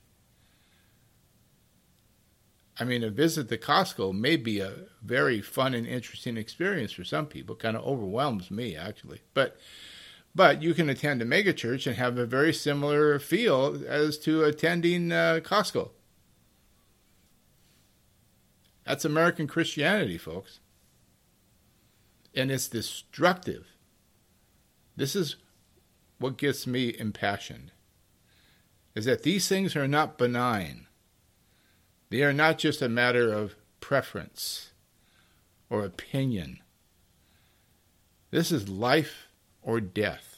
I 2.80 2.86
mean, 2.86 3.04
a 3.04 3.10
visit 3.10 3.50
to 3.50 3.58
Costco 3.58 4.14
may 4.14 4.36
be 4.36 4.60
a 4.60 4.74
very 5.04 5.42
fun 5.42 5.74
and 5.74 5.86
interesting 5.86 6.38
experience 6.38 6.92
for 6.92 7.04
some 7.04 7.28
people. 7.28 7.56
Kind 7.56 7.78
of 7.78 7.86
overwhelms 7.86 8.50
me, 8.50 8.76
actually. 8.76 9.22
But 9.34 9.58
but 10.36 10.64
you 10.64 10.74
can 10.74 10.90
attend 10.90 11.22
a 11.22 11.26
megachurch 11.26 11.86
and 11.86 11.96
have 11.98 12.18
a 12.18 12.26
very 12.26 12.52
similar 12.52 13.20
feel 13.20 13.84
as 13.88 14.18
to 14.20 14.44
attending 14.44 15.12
uh, 15.12 15.40
Costco. 15.44 15.92
That's 18.84 19.06
American 19.06 19.48
Christianity, 19.48 20.18
folks. 20.18 20.60
And 22.34 22.50
it's 22.50 22.68
destructive. 22.68 23.68
This 24.96 25.16
is 25.16 25.36
what 26.18 26.38
gets 26.38 26.66
me 26.66 26.96
impassioned 26.98 27.72
is 28.96 29.06
that 29.06 29.24
these 29.24 29.48
things 29.48 29.76
are 29.76 29.88
not 29.88 30.18
benign. 30.18 30.88
They 32.13 32.21
are 32.21 32.32
not 32.32 32.60
just 32.60 32.84
a 32.84 32.89
matter 32.89 33.34
of 33.34 33.56
preference 33.80 34.69
or 35.67 35.84
opinion. 35.84 36.60
This 38.30 38.52
is 38.52 38.69
life 38.69 39.30
or 39.63 39.82
death. 39.82 40.38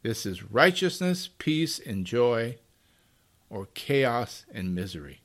This 0.00 0.24
is 0.24 0.42
righteousness, 0.42 1.28
peace, 1.36 1.78
and 1.78 2.06
joy, 2.06 2.56
or 3.50 3.68
chaos 3.74 4.46
and 4.54 4.74
misery. 4.74 5.20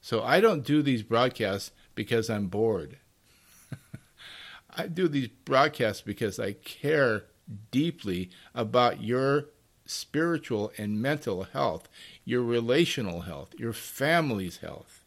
So 0.00 0.22
I 0.22 0.40
don't 0.40 0.64
do 0.64 0.80
these 0.80 1.02
broadcasts 1.02 1.72
because 1.96 2.30
I'm 2.30 2.46
bored. 2.46 2.98
I 4.76 4.86
do 4.86 5.08
these 5.08 5.26
broadcasts 5.26 6.02
because 6.02 6.38
I 6.38 6.52
care 6.52 7.24
deeply 7.72 8.30
about 8.54 9.02
your 9.02 9.46
spiritual 9.90 10.72
and 10.78 11.02
mental 11.02 11.44
health, 11.44 11.88
your 12.30 12.42
relational 12.42 13.22
health, 13.22 13.54
your 13.58 13.72
family's 13.72 14.58
health. 14.58 15.04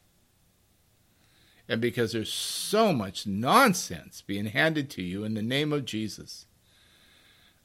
And 1.70 1.80
because 1.80 2.12
there's 2.12 2.32
so 2.32 2.92
much 2.92 3.26
nonsense 3.26 4.22
being 4.22 4.48
handed 4.48 4.90
to 4.92 5.02
you 5.02 5.24
in 5.24 5.34
the 5.34 5.42
name 5.42 5.72
of 5.72 5.86
Jesus, 5.86 6.46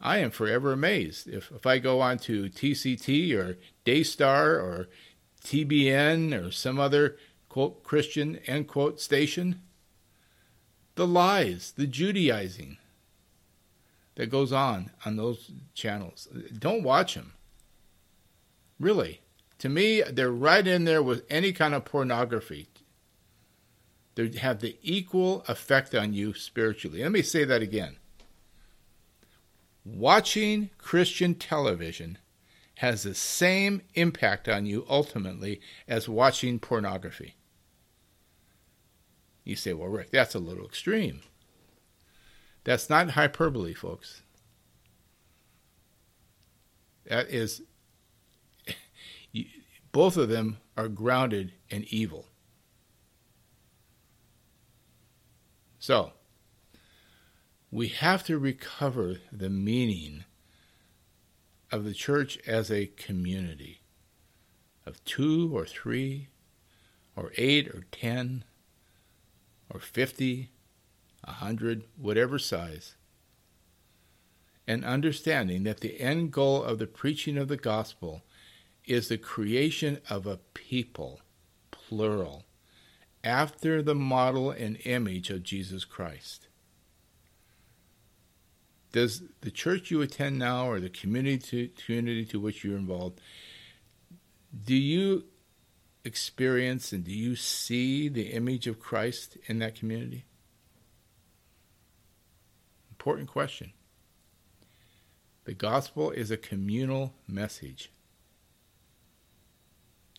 I 0.00 0.18
am 0.18 0.30
forever 0.30 0.72
amazed. 0.72 1.26
If, 1.26 1.50
if 1.50 1.66
I 1.66 1.78
go 1.78 2.00
on 2.00 2.18
to 2.18 2.44
TCT 2.44 3.36
or 3.36 3.58
Daystar 3.84 4.60
or 4.60 4.88
TBN 5.44 6.40
or 6.40 6.52
some 6.52 6.78
other 6.78 7.16
quote 7.48 7.82
Christian 7.82 8.36
end 8.46 8.68
quote 8.68 9.00
station, 9.00 9.62
the 10.94 11.06
lies, 11.06 11.72
the 11.76 11.88
Judaizing, 11.88 12.76
that 14.14 14.30
goes 14.30 14.52
on 14.52 14.90
on 15.04 15.16
those 15.16 15.50
channels. 15.74 16.28
Don't 16.56 16.82
watch 16.82 17.14
them. 17.14 17.32
Really. 18.78 19.20
To 19.58 19.68
me, 19.68 20.02
they're 20.02 20.30
right 20.30 20.66
in 20.66 20.84
there 20.84 21.02
with 21.02 21.24
any 21.28 21.52
kind 21.52 21.74
of 21.74 21.84
pornography. 21.84 22.68
They 24.14 24.30
have 24.38 24.60
the 24.60 24.78
equal 24.82 25.44
effect 25.48 25.94
on 25.94 26.12
you 26.12 26.34
spiritually. 26.34 27.02
Let 27.02 27.12
me 27.12 27.22
say 27.22 27.44
that 27.44 27.62
again. 27.62 27.96
Watching 29.84 30.70
Christian 30.78 31.34
television 31.34 32.18
has 32.76 33.02
the 33.02 33.14
same 33.14 33.82
impact 33.94 34.48
on 34.48 34.66
you 34.66 34.86
ultimately 34.88 35.60
as 35.88 36.08
watching 36.08 36.58
pornography. 36.58 37.34
You 39.44 39.56
say, 39.56 39.72
well, 39.72 39.88
Rick, 39.88 40.10
that's 40.10 40.34
a 40.34 40.40
little 40.40 40.66
extreme. 40.66 41.22
That's 42.64 42.90
not 42.90 43.10
hyperbole, 43.10 43.72
folks. 43.72 44.22
That 47.06 47.30
is, 47.30 47.62
both 49.92 50.16
of 50.16 50.28
them 50.28 50.58
are 50.76 50.88
grounded 50.88 51.52
in 51.68 51.84
evil. 51.88 52.26
So, 55.78 56.12
we 57.70 57.88
have 57.88 58.24
to 58.24 58.38
recover 58.38 59.16
the 59.30 59.50
meaning 59.50 60.24
of 61.70 61.84
the 61.84 61.94
church 61.94 62.38
as 62.46 62.70
a 62.70 62.86
community 62.86 63.82
of 64.86 65.04
two 65.04 65.56
or 65.56 65.66
three 65.66 66.28
or 67.14 67.32
eight 67.36 67.68
or 67.68 67.84
ten 67.90 68.44
or 69.70 69.80
fifty 69.80 70.50
a 71.24 71.32
hundred, 71.32 71.84
whatever 71.96 72.38
size, 72.38 72.94
and 74.66 74.84
understanding 74.84 75.64
that 75.64 75.80
the 75.80 76.00
end 76.00 76.32
goal 76.32 76.62
of 76.62 76.78
the 76.78 76.86
preaching 76.86 77.36
of 77.36 77.48
the 77.48 77.56
gospel 77.56 78.22
is 78.88 79.08
the 79.08 79.18
creation 79.18 80.00
of 80.08 80.26
a 80.26 80.38
people, 80.54 81.20
plural, 81.70 82.44
after 83.22 83.82
the 83.82 83.94
model 83.94 84.50
and 84.50 84.78
image 84.84 85.30
of 85.30 85.42
Jesus 85.42 85.84
Christ. 85.84 86.48
Does 88.92 89.22
the 89.42 89.50
church 89.50 89.90
you 89.90 90.00
attend 90.00 90.38
now 90.38 90.68
or 90.68 90.80
the 90.80 90.88
community 90.88 91.38
to, 91.38 91.68
community 91.84 92.24
to 92.26 92.40
which 92.40 92.64
you're 92.64 92.78
involved, 92.78 93.20
do 94.64 94.74
you 94.74 95.24
experience 96.04 96.92
and 96.92 97.04
do 97.04 97.12
you 97.12 97.36
see 97.36 98.08
the 98.08 98.28
image 98.32 98.66
of 98.66 98.80
Christ 98.80 99.36
in 99.46 99.58
that 99.58 99.74
community? 99.74 100.24
important 102.98 103.28
question. 103.28 103.72
The 105.44 105.54
gospel 105.54 106.10
is 106.10 106.32
a 106.32 106.36
communal 106.36 107.14
message. 107.28 107.92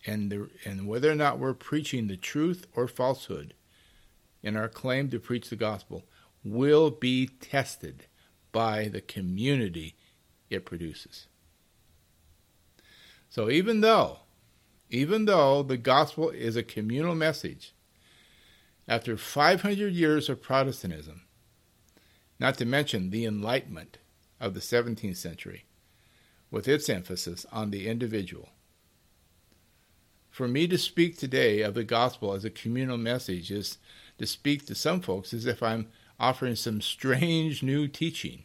And, 0.06 0.32
the, 0.32 0.50
and 0.66 0.88
whether 0.88 1.12
or 1.12 1.16
not 1.16 1.40
we're 1.40 1.54
preaching 1.54 2.08
the 2.08 2.18
truth 2.18 2.66
or 2.74 2.88
falsehood 2.88 3.54
in 4.42 4.56
our 4.56 4.70
claim 4.70 5.10
to 5.10 5.20
preach 5.20 5.50
the 5.50 5.56
gospel 5.56 6.06
will 6.44 6.90
be 6.90 7.28
tested 7.28 8.06
by 8.52 8.88
the 8.88 9.02
community 9.02 9.96
it 10.50 10.66
produces. 10.66 11.28
So 13.30 13.50
even 13.50 13.82
though, 13.82 14.20
even 14.90 15.26
though 15.26 15.62
the 15.62 15.78
gospel 15.78 16.30
is 16.30 16.56
a 16.56 16.64
communal 16.64 17.14
message, 17.14 17.74
after 18.88 19.18
500 19.18 19.94
years 19.94 20.30
of 20.30 20.42
Protestantism, 20.42 21.22
not 22.40 22.58
to 22.58 22.66
mention 22.66 23.10
the 23.10 23.26
Enlightenment 23.26 24.00
of 24.40 24.56
the 24.56 24.60
17th 24.60 25.18
century, 25.18 25.66
with 26.50 26.68
its 26.68 26.90
emphasis 26.90 27.46
on 27.52 27.70
the 27.70 27.88
individual. 27.88 28.50
For 30.39 30.47
me 30.47 30.69
to 30.69 30.78
speak 30.78 31.17
today 31.17 31.60
of 31.63 31.73
the 31.73 31.84
gospel 31.84 32.32
as 32.32 32.45
a 32.45 32.49
communal 32.49 32.95
message 32.95 33.52
is 33.52 33.78
to 34.19 34.25
speak 34.25 34.65
to 34.67 34.73
some 34.73 35.02
folks 35.02 35.34
as 35.34 35.45
if 35.45 35.62
I'm 35.62 35.89
offering 36.17 36.56
some 36.56 36.80
strange 36.80 37.62
new 37.62 37.89
teaching. 37.89 38.43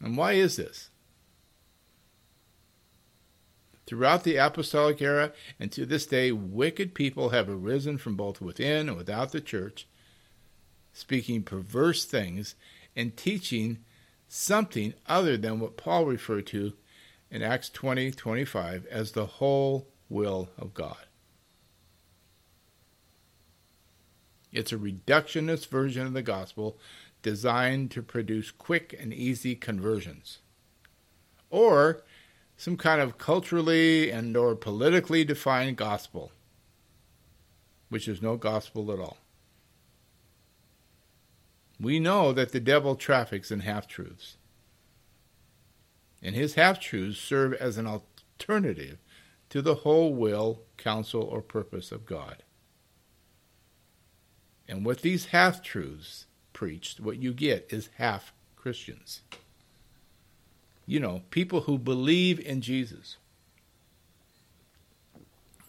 And 0.00 0.18
why 0.18 0.32
is 0.32 0.56
this? 0.56 0.90
Throughout 3.86 4.22
the 4.22 4.36
apostolic 4.36 5.00
era 5.00 5.32
and 5.58 5.72
to 5.72 5.86
this 5.86 6.04
day, 6.04 6.30
wicked 6.30 6.94
people 6.94 7.30
have 7.30 7.48
arisen 7.48 7.96
from 7.96 8.16
both 8.16 8.42
within 8.42 8.86
and 8.86 8.98
without 8.98 9.32
the 9.32 9.40
church 9.40 9.88
speaking 10.92 11.42
perverse 11.42 12.04
things, 12.04 12.54
and 12.94 13.16
teaching 13.16 13.78
something 14.28 14.92
other 15.06 15.38
than 15.38 15.58
what 15.58 15.78
Paul 15.78 16.04
referred 16.04 16.46
to 16.48 16.74
in 17.30 17.42
Acts 17.42 17.68
20 17.70 18.10
25 18.12 18.86
as 18.86 19.12
the 19.12 19.26
whole 19.26 19.88
will 20.08 20.48
of 20.58 20.74
God. 20.74 21.06
It's 24.52 24.72
a 24.72 24.78
reductionist 24.78 25.68
version 25.68 26.06
of 26.06 26.12
the 26.12 26.22
gospel 26.22 26.78
designed 27.22 27.90
to 27.90 28.02
produce 28.02 28.50
quick 28.50 28.96
and 28.98 29.12
easy 29.12 29.54
conversions. 29.54 30.38
Or 31.50 32.02
some 32.56 32.76
kind 32.76 33.00
of 33.00 33.18
culturally 33.18 34.10
and 34.10 34.36
or 34.36 34.54
politically 34.54 35.24
defined 35.24 35.76
gospel, 35.76 36.32
which 37.88 38.08
is 38.08 38.22
no 38.22 38.36
gospel 38.36 38.90
at 38.92 38.98
all. 38.98 39.18
We 41.78 42.00
know 42.00 42.32
that 42.32 42.52
the 42.52 42.60
devil 42.60 42.96
traffics 42.96 43.50
in 43.50 43.60
half 43.60 43.86
truths. 43.86 44.38
And 46.26 46.34
his 46.34 46.54
half 46.54 46.80
truths 46.80 47.20
serve 47.20 47.52
as 47.52 47.78
an 47.78 47.86
alternative 47.86 48.98
to 49.48 49.62
the 49.62 49.76
whole 49.76 50.12
will, 50.12 50.62
counsel, 50.76 51.22
or 51.22 51.40
purpose 51.40 51.92
of 51.92 52.04
God. 52.04 52.42
And 54.66 54.84
with 54.84 55.02
these 55.02 55.26
half 55.26 55.62
truths 55.62 56.26
preached, 56.52 56.98
what 56.98 57.22
you 57.22 57.32
get 57.32 57.68
is 57.70 57.90
half 57.98 58.32
Christians. 58.56 59.20
You 60.84 60.98
know, 60.98 61.22
people 61.30 61.60
who 61.60 61.78
believe 61.78 62.40
in 62.40 62.60
Jesus. 62.60 63.18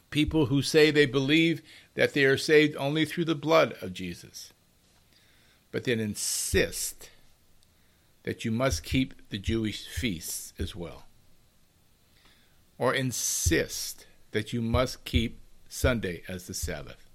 People 0.10 0.48
who 0.48 0.64
say 0.64 0.90
they 0.90 1.06
believe 1.06 1.62
that 1.94 2.16
they 2.16 2.26
are 2.26 2.38
saved 2.38 2.76
only 2.78 3.06
through 3.06 3.26
the 3.26 3.36
blood 3.36 3.76
of 3.80 3.94
Jesus 3.94 4.54
but 5.72 5.84
then 5.84 6.00
insist 6.00 7.10
that 8.28 8.44
you 8.44 8.52
must 8.52 8.84
keep 8.84 9.14
the 9.30 9.38
Jewish 9.38 9.88
feasts 9.88 10.54
as 10.60 10.76
well. 10.76 11.06
Or 12.78 12.94
insist 12.94 14.06
that 14.32 14.52
you 14.52 14.62
must 14.62 15.06
keep 15.06 15.40
Sunday 15.70 16.24
as 16.28 16.46
the 16.46 16.54
Sabbath. 16.54 17.08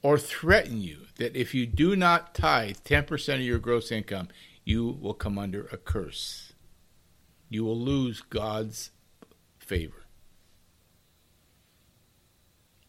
Or 0.00 0.16
threaten 0.16 0.80
you 0.80 1.08
that 1.16 1.34
if 1.34 1.56
you 1.56 1.66
do 1.66 1.96
not 1.96 2.36
tithe 2.36 2.76
10% 2.84 3.34
of 3.34 3.40
your 3.40 3.58
gross 3.58 3.90
income, 3.90 4.28
you 4.62 4.96
will 5.00 5.12
come 5.12 5.40
under 5.40 5.66
a 5.72 5.76
curse. 5.76 6.52
You 7.48 7.64
will 7.64 7.76
lose 7.76 8.20
God's 8.20 8.92
favor. 9.58 10.04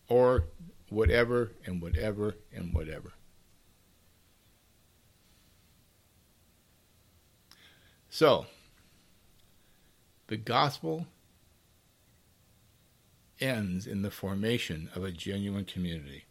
Or 0.07 0.49
whatever 0.89 1.53
and 1.65 1.81
whatever 1.81 2.35
and 2.53 2.75
whatever. 2.75 3.13
So, 8.15 8.45
the 10.27 10.37
gospel 10.37 11.07
ends 13.41 13.85
in 13.85 14.03
the 14.03 14.09
formation 14.09 14.89
of 14.95 15.03
a 15.03 15.11
genuine 15.11 15.65
community. 15.65 16.23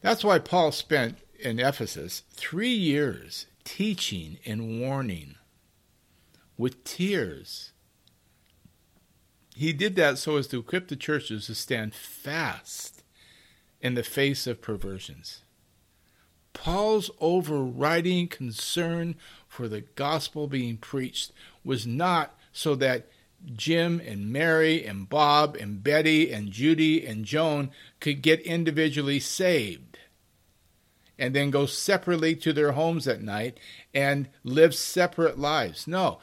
That's 0.00 0.24
why 0.24 0.38
Paul 0.38 0.72
spent 0.72 1.18
in 1.38 1.60
Ephesus 1.60 2.22
three 2.30 2.72
years 2.72 3.44
teaching 3.64 4.38
and 4.46 4.80
warning 4.80 5.34
with 6.56 6.82
tears. 6.84 7.72
He 9.54 9.74
did 9.74 9.94
that 9.96 10.16
so 10.16 10.38
as 10.38 10.46
to 10.46 10.60
equip 10.60 10.88
the 10.88 10.96
churches 10.96 11.48
to 11.48 11.54
stand 11.54 11.94
fast 11.94 13.02
in 13.82 13.92
the 13.92 14.02
face 14.02 14.46
of 14.46 14.62
perversions. 14.62 15.42
Paul's 16.54 17.10
overriding 17.20 18.28
concern 18.28 19.16
for 19.56 19.68
the 19.68 19.80
gospel 19.80 20.46
being 20.46 20.76
preached 20.76 21.32
was 21.64 21.86
not 21.86 22.38
so 22.52 22.74
that 22.74 23.08
Jim 23.54 24.02
and 24.04 24.30
Mary 24.30 24.84
and 24.84 25.08
Bob 25.08 25.56
and 25.56 25.82
Betty 25.82 26.30
and 26.30 26.50
Judy 26.50 27.06
and 27.06 27.24
Joan 27.24 27.70
could 27.98 28.20
get 28.20 28.40
individually 28.40 29.18
saved 29.18 29.98
and 31.18 31.34
then 31.34 31.50
go 31.50 31.64
separately 31.64 32.36
to 32.36 32.52
their 32.52 32.72
homes 32.72 33.08
at 33.08 33.22
night 33.22 33.58
and 33.94 34.28
live 34.44 34.74
separate 34.74 35.38
lives. 35.38 35.86
No. 35.86 36.18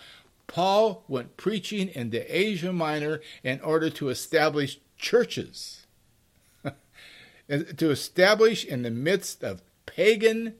Paul 0.45 1.03
went 1.07 1.35
preaching 1.35 1.89
into 1.89 2.23
Asia 2.35 2.71
Minor 2.71 3.19
in 3.43 3.59
order 3.61 3.89
to 3.89 4.09
establish 4.09 4.79
churches, 4.95 5.87
to 7.49 7.89
establish 7.89 8.63
in 8.63 8.83
the 8.83 8.91
midst 8.91 9.43
of 9.43 9.63
pagan 9.87 10.53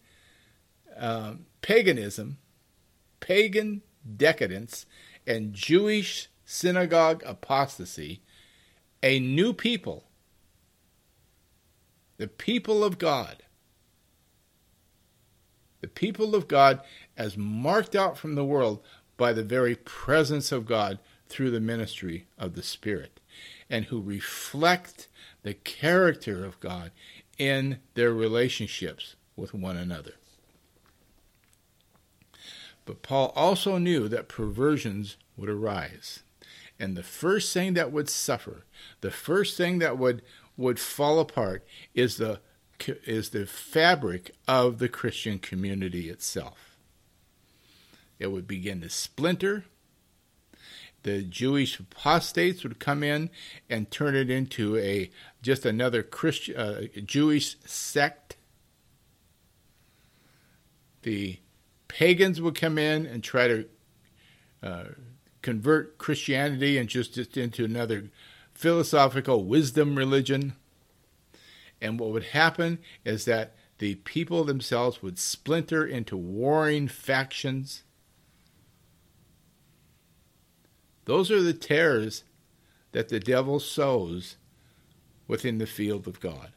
um, 0.98 1.46
paganism, 1.62 2.38
pagan 3.24 3.82
decadence, 4.18 4.86
and 5.26 5.54
Jewish 5.54 6.28
synagogue 6.44 7.24
apostasy, 7.26 8.22
a 9.02 9.18
new 9.18 9.54
people, 9.54 10.04
the 12.18 12.28
people 12.28 12.84
of 12.84 12.98
God, 12.98 13.44
the 15.80 15.88
people 15.88 16.36
of 16.36 16.50
God 16.50 16.82
as 17.16 17.38
marked 17.38 17.96
out 17.96 18.18
from 18.18 18.36
the 18.36 18.44
world 18.44 18.82
by 19.16 19.32
the 19.32 19.44
very 19.44 19.76
presence 19.76 20.52
of 20.52 20.66
God 20.66 21.00
through 21.30 21.52
the 21.52 21.62
ministry 21.62 22.28
of 22.38 22.56
the 22.56 22.62
Spirit, 22.62 23.22
and 23.70 23.86
who 23.86 24.02
reflect 24.02 25.08
the 25.44 25.54
character 25.54 26.44
of 26.44 26.60
God 26.60 26.92
in 27.38 27.80
their 27.94 28.12
relationships 28.12 29.16
with 29.38 29.54
one 29.54 29.78
another. 29.78 30.16
But 32.86 33.02
Paul 33.02 33.32
also 33.36 33.78
knew 33.78 34.08
that 34.10 34.28
perversions 34.28 35.18
would 35.38 35.50
arise. 35.50 36.24
And 36.80 36.98
the 36.98 37.04
first 37.04 37.54
thing 37.54 37.76
that 37.76 37.92
would 37.92 38.10
suffer, 38.10 38.66
the 39.02 39.12
first 39.12 39.58
thing 39.58 39.80
that 39.80 39.98
would, 39.98 40.22
would 40.58 40.80
fall 40.80 41.20
apart 41.20 41.66
is 41.94 42.18
the, 42.18 42.40
is 43.06 43.30
the 43.30 43.46
fabric 43.46 44.32
of 44.48 44.80
the 44.80 44.90
Christian 44.90 45.40
community 45.40 46.10
itself. 46.10 46.78
It 48.20 48.28
would 48.28 48.48
begin 48.48 48.82
to 48.82 48.90
splinter. 48.90 49.66
The 51.04 51.22
Jewish 51.22 51.80
apostates 51.80 52.64
would 52.64 52.80
come 52.80 53.04
in 53.04 53.30
and 53.70 53.92
turn 53.92 54.16
it 54.16 54.30
into 54.30 54.78
a 54.78 55.12
just 55.42 55.66
another 55.66 56.02
Christian 56.02 56.56
uh, 56.56 56.82
Jewish 57.04 57.58
sect. 57.66 58.38
The 61.02 61.40
pagans 61.94 62.42
would 62.42 62.56
come 62.56 62.80
in 62.80 63.06
and 63.06 63.24
try 63.24 63.48
to 63.48 63.66
uh, 64.64 64.84
convert 65.44 66.00
Christianity 66.00 66.80
and 66.80 66.90
just, 66.90 67.14
just 67.14 67.38
into 67.38 67.64
another 67.64 68.10
philosophical 68.52 69.44
wisdom 69.44 69.96
religion. 69.96 70.54
And 71.80 72.00
what 72.00 72.10
would 72.10 72.24
happen 72.24 72.80
is 73.06 73.26
that 73.26 73.56
the 73.78 73.96
people 73.96 74.44
themselves 74.44 75.04
would 75.04 75.20
splinter 75.20 75.86
into 75.86 76.18
warring 76.18 76.88
factions. 76.88 77.84
Those 81.06 81.30
are 81.30 81.44
the 81.44 81.54
tares 81.54 82.24
that 82.92 83.10
the 83.10 83.20
devil 83.20 83.60
sows 83.60 84.38
within 85.28 85.60
the 85.60 85.68
field 85.68 86.08
of 86.08 86.20
God. 86.20 86.54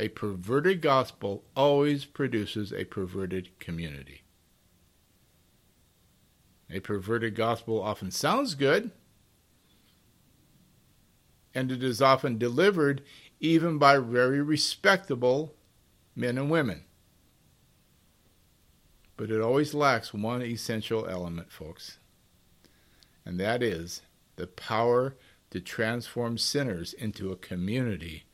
A 0.00 0.08
perverted 0.08 0.80
gospel 0.80 1.44
always 1.54 2.06
produces 2.06 2.72
a 2.72 2.86
perverted 2.86 3.58
community. 3.58 4.22
A 6.70 6.80
perverted 6.80 7.34
gospel 7.34 7.82
often 7.82 8.10
sounds 8.10 8.54
good, 8.54 8.92
and 11.54 11.70
it 11.70 11.84
is 11.84 12.00
often 12.00 12.38
delivered 12.38 13.02
even 13.40 13.76
by 13.76 13.98
very 13.98 14.40
respectable 14.40 15.54
men 16.16 16.38
and 16.38 16.50
women. 16.50 16.84
But 19.18 19.30
it 19.30 19.42
always 19.42 19.74
lacks 19.74 20.14
one 20.14 20.40
essential 20.40 21.06
element, 21.06 21.52
folks, 21.52 21.98
and 23.26 23.38
that 23.38 23.62
is 23.62 24.00
the 24.36 24.46
power 24.46 25.14
to 25.50 25.60
transform 25.60 26.38
sinners 26.38 26.94
into 26.94 27.30
a 27.30 27.36
community 27.36 28.24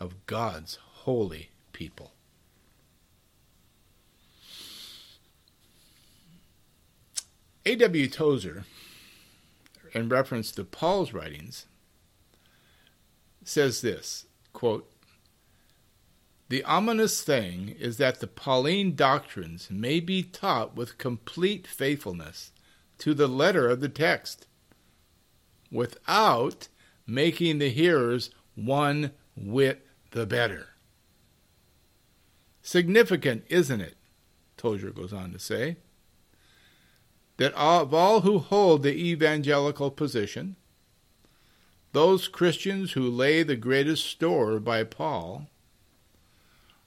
of 0.00 0.26
God's 0.26 0.80
holy 1.02 1.50
people. 1.72 2.12
A.W. 7.66 8.08
Tozer, 8.08 8.64
in 9.92 10.08
reference 10.08 10.52
to 10.52 10.64
Paul's 10.64 11.12
writings, 11.12 11.66
says 13.44 13.80
this 13.80 14.26
quote, 14.52 14.88
The 16.48 16.62
ominous 16.64 17.22
thing 17.22 17.74
is 17.80 17.96
that 17.96 18.20
the 18.20 18.28
Pauline 18.28 18.94
doctrines 18.94 19.70
may 19.70 19.98
be 19.98 20.22
taught 20.22 20.76
with 20.76 20.98
complete 20.98 21.66
faithfulness 21.66 22.52
to 22.98 23.12
the 23.12 23.28
letter 23.28 23.68
of 23.68 23.80
the 23.80 23.88
text 23.88 24.46
without 25.72 26.68
making 27.08 27.58
the 27.58 27.70
hearers 27.70 28.30
one 28.54 29.10
whit 29.34 29.84
the 30.12 30.26
better. 30.26 30.71
Significant, 32.62 33.44
isn't 33.48 33.80
it? 33.80 33.96
Tozer 34.56 34.90
goes 34.90 35.12
on 35.12 35.32
to 35.32 35.38
say, 35.38 35.76
that 37.38 37.52
of 37.54 37.92
all 37.92 38.20
who 38.20 38.38
hold 38.38 38.82
the 38.82 38.94
evangelical 38.94 39.90
position, 39.90 40.56
those 41.92 42.28
Christians 42.28 42.92
who 42.92 43.10
lay 43.10 43.42
the 43.42 43.56
greatest 43.56 44.06
store 44.06 44.60
by 44.60 44.84
Paul 44.84 45.48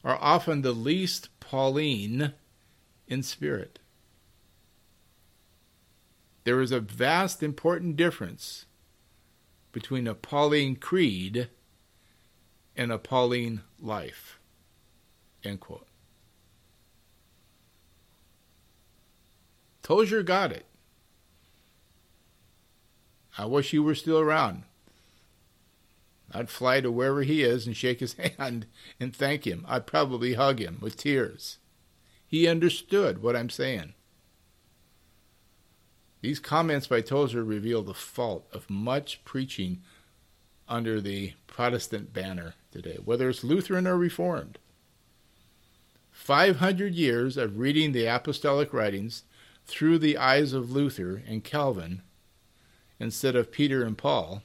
are 0.03 0.17
often 0.21 0.61
the 0.61 0.71
least 0.71 1.29
Pauline 1.39 2.33
in 3.07 3.21
spirit. 3.21 3.79
There 6.43 6.61
is 6.61 6.71
a 6.71 6.79
vast 6.79 7.43
important 7.43 7.95
difference 7.95 8.65
between 9.71 10.07
a 10.07 10.15
Pauline 10.15 10.75
creed 10.75 11.49
and 12.77 12.91
a 12.91 12.97
Pauline 12.97 13.61
life. 13.79 14.34
End 15.45 15.59
quote. 15.59 15.87
Tozer 19.83 20.23
got 20.23 20.51
it. 20.51 20.65
I 23.37 23.45
wish 23.45 23.71
he 23.71 23.79
were 23.79 23.95
still 23.95 24.19
around. 24.19 24.63
I'd 26.31 26.49
fly 26.49 26.81
to 26.81 26.91
wherever 26.91 27.21
he 27.21 27.43
is 27.43 27.67
and 27.67 27.77
shake 27.77 27.99
his 27.99 28.13
hand 28.37 28.65
and 28.99 29.15
thank 29.15 29.45
him. 29.45 29.63
I'd 29.67 29.85
probably 29.85 30.33
hug 30.33 30.59
him 30.59 30.79
with 30.81 30.97
tears. 30.97 31.59
He 32.25 32.47
understood 32.47 33.21
what 33.21 33.35
I'm 33.35 33.49
saying. 33.49 33.93
These 36.21 36.39
comments 36.39 36.87
by 36.87 37.01
Tozer 37.01 37.43
reveal 37.43 37.83
the 37.83 37.93
fault 37.93 38.47
of 38.51 38.69
much 38.69 39.23
preaching 39.25 39.83
under 40.67 40.99
the 40.99 41.33
Protestant 41.45 42.11
banner 42.11 42.55
today, 42.71 42.97
whether 43.05 43.29
it's 43.29 43.43
Lutheran 43.43 43.85
or 43.85 43.95
Reformed. 43.95 44.57
500 46.15 46.95
years 46.95 47.35
of 47.35 47.59
reading 47.59 47.91
the 47.91 48.05
apostolic 48.05 48.73
writings 48.73 49.23
through 49.65 49.99
the 49.99 50.17
eyes 50.17 50.53
of 50.53 50.71
Luther 50.71 51.21
and 51.27 51.43
Calvin 51.43 52.01
instead 52.99 53.35
of 53.35 53.51
Peter 53.51 53.83
and 53.83 53.97
Paul 53.97 54.41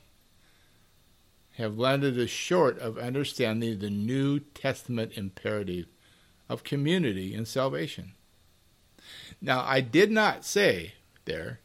have 1.53 1.79
landed 1.79 2.19
us 2.19 2.29
short 2.29 2.79
of 2.81 2.99
understanding 2.99 3.79
the 3.79 3.89
New 3.89 4.41
Testament 4.41 5.13
imperative 5.15 5.87
of 6.49 6.65
community 6.65 7.35
and 7.35 7.47
salvation. 7.47 8.13
Now, 9.41 9.63
I 9.65 9.81
did 9.81 10.11
not 10.11 10.45
say 10.45 10.95
there 11.25 11.61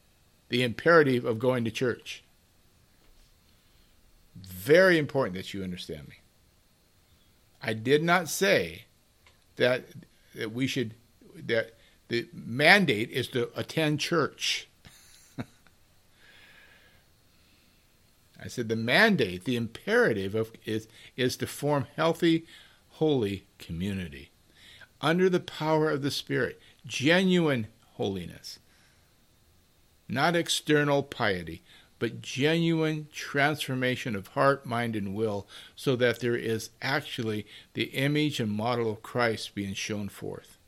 the 0.49 0.61
imperative 0.63 1.25
of 1.25 1.39
going 1.39 1.65
to 1.65 1.71
church. 1.71 2.23
Very 4.35 4.99
important 4.99 5.35
that 5.35 5.53
you 5.53 5.63
understand 5.63 6.07
me. 6.07 6.15
I 7.61 7.73
did 7.73 8.03
not 8.03 8.29
say 8.29 8.85
that 9.55 9.85
that 10.35 10.51
we 10.51 10.67
should 10.67 10.93
that 11.35 11.73
the 12.07 12.27
mandate 12.33 13.09
is 13.09 13.27
to 13.29 13.49
attend 13.55 13.99
church. 13.99 14.67
I 18.43 18.47
said 18.47 18.69
the 18.69 18.75
mandate, 18.75 19.45
the 19.45 19.55
imperative 19.55 20.35
of 20.35 20.51
is 20.65 20.87
is 21.15 21.37
to 21.37 21.47
form 21.47 21.87
healthy, 21.95 22.45
holy 22.89 23.45
community 23.57 24.31
under 25.01 25.29
the 25.29 25.39
power 25.39 25.89
of 25.89 26.01
the 26.01 26.11
Spirit, 26.11 26.59
genuine 26.85 27.67
holiness, 27.93 28.59
not 30.07 30.35
external 30.35 31.03
piety, 31.03 31.63
but 32.05 32.21
genuine 32.21 33.07
transformation 33.11 34.15
of 34.15 34.27
heart, 34.27 34.63
mind, 34.63 34.95
and 34.95 35.15
will, 35.15 35.47
so 35.75 35.95
that 35.95 36.19
there 36.19 36.35
is 36.35 36.69
actually 36.79 37.47
the 37.73 37.85
image 37.85 38.39
and 38.39 38.51
model 38.51 38.91
of 38.91 39.01
Christ 39.01 39.55
being 39.55 39.73
shown 39.73 40.07
forth. 40.07 40.59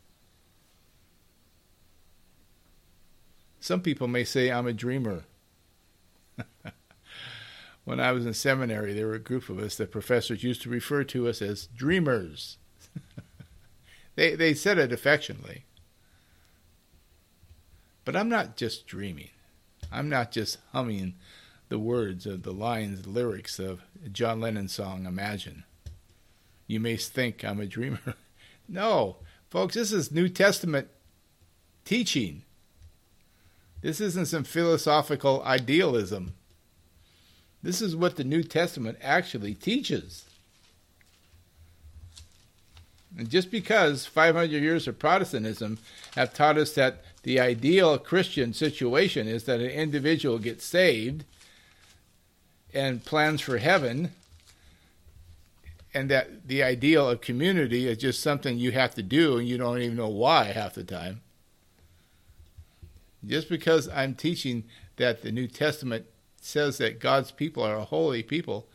Some 3.59 3.81
people 3.81 4.07
may 4.07 4.23
say 4.23 4.49
I'm 4.49 4.65
a 4.65 4.73
dreamer. 4.73 5.25
when 7.85 7.99
I 7.99 8.11
was 8.13 8.25
in 8.25 8.33
seminary, 8.33 8.95
there 8.95 9.05
were 9.05 9.13
a 9.13 9.19
group 9.19 9.47
of 9.47 9.59
us 9.59 9.75
that 9.75 9.91
professors 9.91 10.43
used 10.43 10.63
to 10.63 10.69
refer 10.69 11.03
to 11.03 11.27
us 11.27 11.39
as 11.39 11.67
dreamers. 11.67 12.57
they, 14.15 14.33
they 14.33 14.55
said 14.55 14.79
it 14.79 14.91
affectionately. 14.91 15.65
But 18.05 18.15
I'm 18.15 18.27
not 18.27 18.57
just 18.57 18.87
dreaming. 18.87 19.29
I'm 19.91 20.09
not 20.09 20.31
just 20.31 20.57
humming 20.71 21.15
the 21.69 21.79
words 21.79 22.25
of 22.25 22.43
the 22.43 22.53
lines, 22.53 23.07
lyrics 23.07 23.59
of 23.59 23.81
John 24.11 24.39
Lennon's 24.39 24.73
song 24.73 25.05
Imagine. 25.05 25.63
You 26.65 26.79
may 26.79 26.97
think 26.97 27.43
I'm 27.43 27.59
a 27.59 27.65
dreamer. 27.65 28.15
no, 28.67 29.17
folks, 29.49 29.75
this 29.75 29.91
is 29.91 30.11
New 30.11 30.29
Testament 30.29 30.89
teaching. 31.85 32.43
This 33.81 34.01
isn't 34.01 34.27
some 34.27 34.43
philosophical 34.43 35.41
idealism. 35.43 36.33
This 37.63 37.81
is 37.81 37.95
what 37.95 38.15
the 38.15 38.23
New 38.23 38.43
Testament 38.43 38.97
actually 39.01 39.53
teaches. 39.53 40.25
And 43.17 43.29
just 43.29 43.49
because 43.49 44.05
500 44.05 44.51
years 44.51 44.87
of 44.87 44.99
Protestantism 44.99 45.79
have 46.15 46.33
taught 46.33 46.57
us 46.57 46.73
that 46.73 47.03
the 47.27 47.41
ideal 47.41 47.97
Christian 47.97 48.53
situation 48.53 49.27
is 49.27 49.43
that 49.43 49.59
an 49.59 49.69
individual 49.69 50.39
gets 50.39 50.63
saved 50.63 51.25
and 52.73 53.03
plans 53.03 53.41
for 53.41 53.57
heaven, 53.57 54.13
and 55.93 56.09
that 56.09 56.47
the 56.47 56.63
ideal 56.63 57.09
of 57.09 57.19
community 57.19 57.85
is 57.85 57.97
just 57.97 58.23
something 58.23 58.57
you 58.57 58.71
have 58.71 58.95
to 58.95 59.03
do 59.03 59.35
and 59.35 59.45
you 59.45 59.57
don't 59.57 59.81
even 59.81 59.97
know 59.97 60.07
why 60.07 60.45
half 60.45 60.75
the 60.75 60.85
time. 60.85 61.19
Just 63.25 63.49
because 63.49 63.89
I'm 63.89 64.15
teaching 64.15 64.63
that 64.95 65.21
the 65.21 65.33
New 65.33 65.47
Testament 65.47 66.05
says 66.39 66.77
that 66.77 67.01
God's 67.01 67.31
people 67.31 67.61
are 67.61 67.75
a 67.75 67.83
holy 67.83 68.23
people 68.23 68.69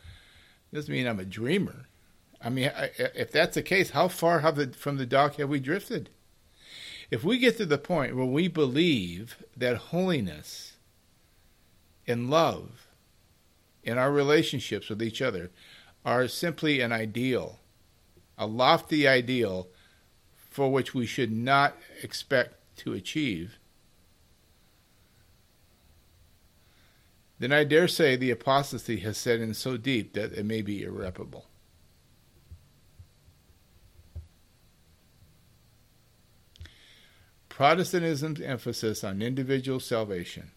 doesn't 0.71 0.93
mean 0.93 1.07
I'm 1.07 1.19
a 1.19 1.25
dreamer. 1.25 1.87
I 2.39 2.51
mean, 2.51 2.71
if 2.99 3.31
that's 3.31 3.55
the 3.55 3.63
case, 3.63 3.89
how 3.89 4.09
far 4.09 4.41
have 4.41 4.57
the, 4.57 4.67
from 4.67 4.97
the 4.97 5.07
dock 5.07 5.37
have 5.37 5.49
we 5.49 5.59
drifted? 5.59 6.11
If 7.13 7.23
we 7.23 7.37
get 7.37 7.57
to 7.57 7.67
the 7.67 7.77
point 7.77 8.15
where 8.15 8.25
we 8.25 8.47
believe 8.47 9.37
that 9.55 9.77
holiness 9.93 10.77
and 12.07 12.27
love 12.27 12.87
in 13.83 13.99
our 13.99 14.11
relationships 14.11 14.89
with 14.89 14.99
each 14.99 15.21
other 15.21 15.51
are 16.03 16.27
simply 16.27 16.81
an 16.81 16.91
ideal, 16.91 17.59
a 18.35 18.47
lofty 18.47 19.07
ideal 19.07 19.67
for 20.49 20.71
which 20.71 20.95
we 20.95 21.05
should 21.05 21.31
not 21.31 21.77
expect 22.01 22.55
to 22.77 22.93
achieve, 22.93 23.59
then 27.37 27.53
I 27.53 27.63
dare 27.63 27.87
say 27.87 28.15
the 28.15 28.31
apostasy 28.31 28.97
has 29.01 29.19
set 29.19 29.39
in 29.39 29.53
so 29.53 29.77
deep 29.77 30.13
that 30.13 30.33
it 30.33 30.47
may 30.47 30.63
be 30.63 30.81
irreparable. 30.81 31.45
Protestantism's 37.53 38.41
emphasis 38.41 39.03
on 39.03 39.21
individual 39.21 39.79
salvation, 39.79 40.49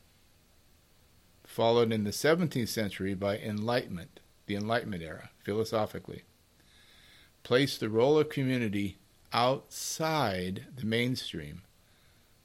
followed 1.44 1.92
in 1.92 2.04
the 2.04 2.11
17th 2.11 2.68
century 2.68 3.12
by 3.12 3.37
Enlightenment, 3.37 4.18
the 4.46 4.56
Enlightenment 4.56 5.02
era, 5.02 5.28
philosophically, 5.44 6.22
placed 7.42 7.80
the 7.80 7.90
role 7.90 8.18
of 8.18 8.30
community 8.30 8.96
outside 9.30 10.68
the 10.74 10.87
mainstream 10.87 11.61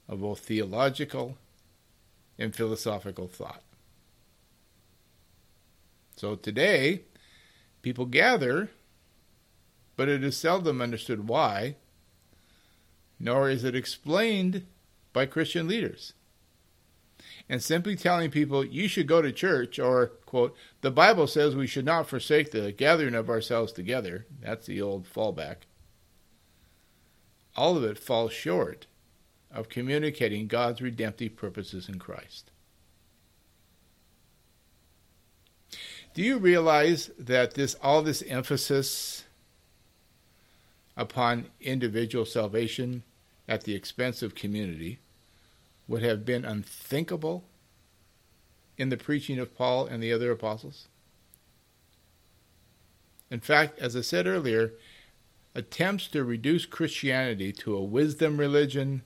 of 0.06 0.20
both 0.20 0.40
theological 0.40 1.38
and 2.38 2.54
philosophical 2.54 3.28
thought. 3.28 3.62
So 6.16 6.34
today, 6.34 7.04
people 7.80 8.04
gather, 8.04 8.68
but 9.96 10.10
it 10.10 10.22
is 10.22 10.36
seldom 10.36 10.82
understood 10.82 11.26
why 11.26 11.76
nor 13.22 13.48
is 13.48 13.62
it 13.62 13.76
explained 13.76 14.66
by 15.12 15.24
Christian 15.24 15.68
leaders. 15.68 16.12
And 17.48 17.62
simply 17.62 17.94
telling 17.94 18.32
people 18.32 18.64
you 18.64 18.88
should 18.88 19.06
go 19.06 19.22
to 19.22 19.30
church 19.30 19.78
or, 19.78 20.08
quote, 20.26 20.56
the 20.80 20.90
Bible 20.90 21.28
says 21.28 21.54
we 21.54 21.68
should 21.68 21.84
not 21.84 22.08
forsake 22.08 22.50
the 22.50 22.72
gathering 22.72 23.14
of 23.14 23.30
ourselves 23.30 23.72
together, 23.72 24.26
that's 24.40 24.66
the 24.66 24.82
old 24.82 25.06
fallback. 25.08 25.58
All 27.56 27.76
of 27.76 27.84
it 27.84 27.98
falls 27.98 28.32
short 28.32 28.86
of 29.52 29.68
communicating 29.68 30.48
God's 30.48 30.82
redemptive 30.82 31.36
purposes 31.36 31.88
in 31.88 32.00
Christ. 32.00 32.50
Do 36.14 36.22
you 36.22 36.38
realize 36.38 37.10
that 37.18 37.54
this 37.54 37.76
all 37.82 38.02
this 38.02 38.22
emphasis 38.22 39.24
upon 40.96 41.46
individual 41.60 42.24
salvation 42.24 43.02
at 43.48 43.64
the 43.64 43.74
expense 43.74 44.22
of 44.22 44.34
community 44.34 44.98
would 45.88 46.02
have 46.02 46.24
been 46.24 46.44
unthinkable 46.44 47.44
in 48.76 48.88
the 48.88 48.96
preaching 48.96 49.38
of 49.38 49.56
Paul 49.56 49.86
and 49.86 50.02
the 50.02 50.12
other 50.12 50.30
apostles? 50.30 50.88
In 53.30 53.40
fact, 53.40 53.78
as 53.78 53.96
I 53.96 54.02
said 54.02 54.26
earlier, 54.26 54.72
attempts 55.54 56.08
to 56.08 56.24
reduce 56.24 56.66
Christianity 56.66 57.52
to 57.52 57.76
a 57.76 57.82
wisdom 57.82 58.38
religion 58.38 59.02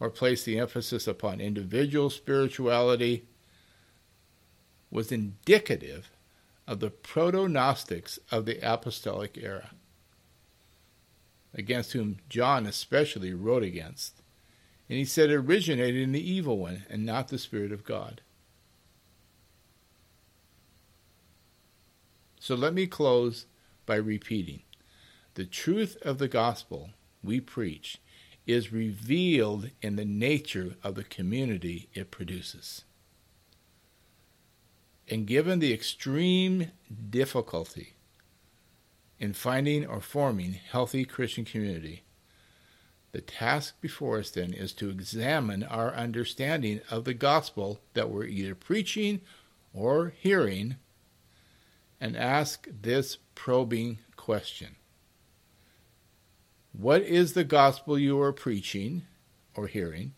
or 0.00 0.10
place 0.10 0.44
the 0.44 0.58
emphasis 0.58 1.06
upon 1.06 1.40
individual 1.40 2.10
spirituality 2.10 3.26
was 4.90 5.12
indicative 5.12 6.10
of 6.66 6.80
the 6.80 6.90
proto 6.90 7.48
Gnostics 7.48 8.18
of 8.30 8.44
the 8.44 8.58
apostolic 8.62 9.38
era 9.38 9.70
against 11.54 11.92
whom 11.92 12.18
John 12.28 12.66
especially 12.66 13.34
wrote 13.34 13.62
against. 13.62 14.22
And 14.88 14.98
he 14.98 15.04
said 15.04 15.30
it 15.30 15.36
originated 15.36 16.02
in 16.02 16.12
the 16.12 16.30
evil 16.30 16.58
one 16.58 16.84
and 16.90 17.04
not 17.04 17.28
the 17.28 17.38
Spirit 17.38 17.72
of 17.72 17.84
God. 17.84 18.20
So 22.38 22.54
let 22.54 22.74
me 22.74 22.86
close 22.86 23.46
by 23.86 23.96
repeating 23.96 24.62
the 25.34 25.44
truth 25.46 25.96
of 26.02 26.18
the 26.18 26.28
gospel 26.28 26.90
we 27.22 27.40
preach 27.40 27.98
is 28.46 28.72
revealed 28.72 29.70
in 29.80 29.96
the 29.96 30.04
nature 30.04 30.74
of 30.82 30.94
the 30.94 31.04
community 31.04 31.88
it 31.94 32.10
produces. 32.10 32.84
And 35.08 35.26
given 35.26 35.58
the 35.58 35.72
extreme 35.72 36.72
difficulty 37.10 37.94
in 39.22 39.32
finding 39.32 39.86
or 39.86 40.00
forming 40.00 40.54
healthy 40.54 41.04
Christian 41.04 41.44
community. 41.44 42.02
The 43.12 43.20
task 43.20 43.80
before 43.80 44.18
us 44.18 44.30
then 44.30 44.52
is 44.52 44.72
to 44.74 44.90
examine 44.90 45.62
our 45.62 45.94
understanding 45.94 46.80
of 46.90 47.04
the 47.04 47.14
gospel 47.14 47.78
that 47.94 48.10
we're 48.10 48.24
either 48.24 48.56
preaching 48.56 49.20
or 49.72 50.12
hearing 50.18 50.74
and 52.00 52.16
ask 52.16 52.66
this 52.68 53.18
probing 53.36 54.00
question 54.16 54.74
What 56.72 57.02
is 57.02 57.34
the 57.34 57.44
gospel 57.44 57.96
you 57.96 58.20
are 58.20 58.32
preaching 58.32 59.02
or 59.54 59.68
hearing? 59.68 60.14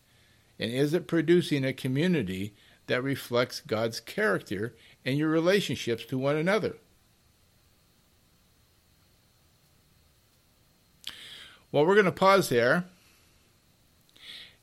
And 0.58 0.72
is 0.72 0.94
it 0.94 1.06
producing 1.06 1.62
a 1.62 1.74
community 1.74 2.54
that 2.86 3.02
reflects 3.02 3.60
God's 3.60 4.00
character 4.00 4.74
in 5.04 5.18
your 5.18 5.28
relationships 5.28 6.06
to 6.06 6.16
one 6.16 6.36
another? 6.36 6.76
Well, 11.74 11.86
we're 11.86 11.96
going 11.96 12.04
to 12.04 12.12
pause 12.12 12.50
there 12.50 12.84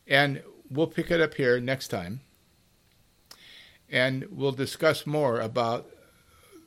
and 0.08 0.42
we'll 0.70 0.88
pick 0.88 1.12
it 1.12 1.20
up 1.20 1.34
here 1.34 1.60
next 1.60 1.90
time. 1.90 2.22
And 3.90 4.28
we'll 4.32 4.54
discuss 4.54 5.06
more 5.06 5.42
about 5.42 5.90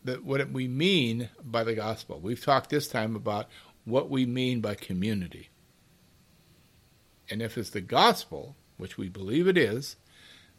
the, 0.05 0.17
what 0.17 0.51
we 0.51 0.69
mean 0.69 1.31
by 1.43 1.65
the 1.65 1.73
gospel. 1.73 2.21
We've 2.21 2.45
talked 2.45 2.69
this 2.69 2.89
time 2.89 3.17
about 3.17 3.49
what 3.87 4.11
we 4.11 4.27
mean 4.27 4.61
by 4.61 4.75
community. 4.75 5.49
And 7.31 7.41
if 7.41 7.57
it's 7.57 7.71
the 7.71 7.81
gospel, 7.81 8.55
which 8.77 8.99
we 8.99 9.09
believe 9.09 9.49
it 9.49 9.57
is, 9.57 9.97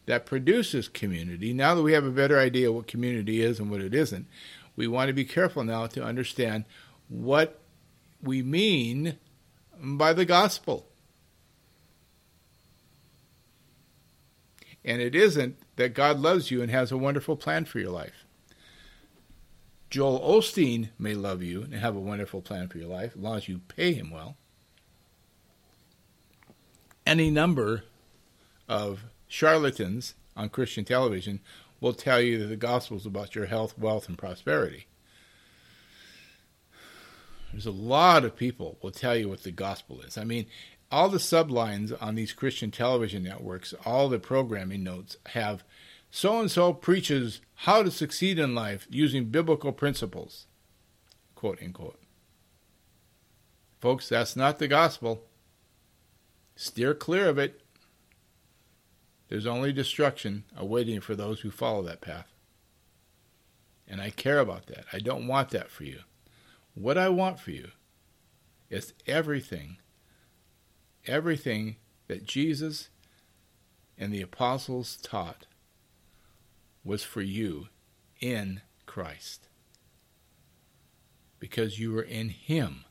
that 0.08 0.26
produces 0.26 0.88
community. 0.88 1.54
Now 1.54 1.76
that 1.76 1.84
we 1.84 1.94
have 1.94 2.06
a 2.06 2.10
better 2.10 2.40
idea 2.40 2.72
what 2.72 2.88
community 2.88 3.40
is 3.40 3.60
and 3.60 3.70
what 3.70 3.82
it 3.82 3.94
isn't, 3.94 4.26
we 4.76 4.88
want 4.88 5.10
to 5.10 5.14
be 5.14 5.26
careful 5.26 5.64
now 5.64 5.86
to 5.86 6.04
understand 6.04 6.66
what 7.08 7.62
we 8.20 8.42
mean 8.42 9.20
by 9.80 10.14
the 10.14 10.26
gospel. 10.26 10.88
And 14.84 15.02
it 15.02 15.16
isn't 15.16 15.58
that 15.78 15.94
God 15.94 16.20
loves 16.20 16.52
you 16.52 16.62
and 16.62 16.70
has 16.72 16.92
a 16.92 16.98
wonderful 16.98 17.36
plan 17.36 17.66
for 17.66 17.80
your 17.80 17.92
life. 17.92 18.26
Joel 19.90 20.20
Osteen 20.20 20.90
may 21.00 21.14
love 21.14 21.42
you 21.42 21.64
and 21.64 21.74
have 21.76 21.96
a 21.96 22.00
wonderful 22.00 22.42
plan 22.42 22.68
for 22.68 22.78
your 22.78 22.90
life 22.90 23.14
as 23.16 23.22
long 23.22 23.38
as 23.38 23.48
you 23.48 23.62
pay 23.68 23.94
him 23.94 24.12
well. 24.12 24.36
Any 27.06 27.30
number 27.30 27.84
of 28.68 29.06
charlatans 29.28 30.16
on 30.36 30.50
Christian 30.50 30.86
television 30.86 31.40
will 31.80 31.94
tell 31.94 32.22
you 32.22 32.38
that 32.40 32.48
the 32.48 32.56
gospel 32.56 32.98
is 32.98 33.06
about 33.06 33.36
your 33.36 33.46
health, 33.46 33.78
wealth, 33.78 34.08
and 34.08 34.18
prosperity. 34.18 34.88
There's 37.56 37.66
a 37.66 37.72
lot 37.72 38.26
of 38.26 38.36
people 38.36 38.78
will 38.82 38.92
tell 38.92 39.16
you 39.16 39.30
what 39.30 39.44
the 39.44 39.52
gospel 39.52 40.02
is. 40.02 40.18
I 40.18 40.26
mean, 40.26 40.48
all 40.92 41.08
the 41.08 41.20
sublines 41.20 41.96
on 42.02 42.16
these 42.16 42.34
Christian 42.34 42.70
television 42.70 43.24
networks, 43.24 43.74
all 43.86 44.10
the 44.10 44.20
programming 44.20 44.84
notes 44.84 45.16
have 45.28 45.64
so 46.12 46.38
and 46.42 46.52
so 46.52 46.74
preaches 46.74 47.40
how 47.54 47.82
to 47.82 47.92
succeed 47.92 48.40
in 48.40 48.56
life 48.56 48.88
using 48.90 49.30
biblical 49.30 49.72
principles, 49.72 50.48
quote 51.34 51.60
unquote. 51.64 52.02
Folks, 53.80 54.10
that's 54.10 54.36
not 54.36 54.60
the 54.60 54.68
gospel. 54.68 55.24
Steer 56.58 56.94
clear 56.94 57.30
of 57.30 57.38
it. 57.38 57.62
There's 59.30 59.48
only 59.48 59.72
destruction 59.72 60.44
awaiting 60.58 61.00
for 61.00 61.16
those 61.16 61.40
who 61.40 61.52
follow 61.52 61.84
that 61.84 62.02
path. 62.02 62.34
And 63.88 64.02
I 64.02 64.10
care 64.10 64.40
about 64.40 64.66
that. 64.68 64.84
I 64.92 65.00
don't 65.00 65.26
want 65.26 65.52
that 65.52 65.72
for 65.72 65.86
you. 65.86 66.02
What 66.76 66.98
I 66.98 67.10
want 67.10 67.40
for 67.40 67.52
you 67.52 67.70
is 68.70 68.94
everything, 69.08 69.78
everything 71.08 71.78
that 72.08 72.26
Jesus 72.26 72.90
and 73.98 74.14
the 74.14 74.22
apostles 74.22 74.98
taught 75.02 75.48
was 76.84 77.04
for 77.04 77.22
you 77.22 77.70
in 78.20 78.62
Christ. 78.86 79.48
Because 81.40 81.80
you 81.80 81.94
were 81.94 82.04
in 82.04 82.30
Him 82.30 82.84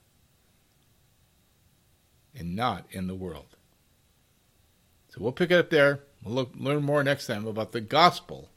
and 2.35 2.57
not 2.57 2.87
in 2.91 3.07
the 3.07 3.15
world. 3.15 3.57
So 5.11 5.19
we'll 5.21 5.33
pick 5.33 5.51
it 5.51 5.59
up 5.59 5.71
there. 5.71 6.01
We'll 6.25 6.35
look, 6.35 6.53
learn 6.57 6.83
more 6.83 7.05
next 7.05 7.27
time 7.27 7.47
about 7.47 7.73
the 7.73 7.81
gospel 7.81 8.49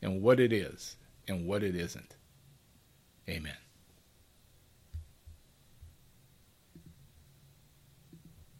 and 0.00 0.22
what 0.22 0.40
it 0.40 0.52
is 0.52 0.96
and 1.28 1.46
what 1.46 1.62
it 1.62 1.76
isn't. 1.76 2.16
Amen. 3.28 3.61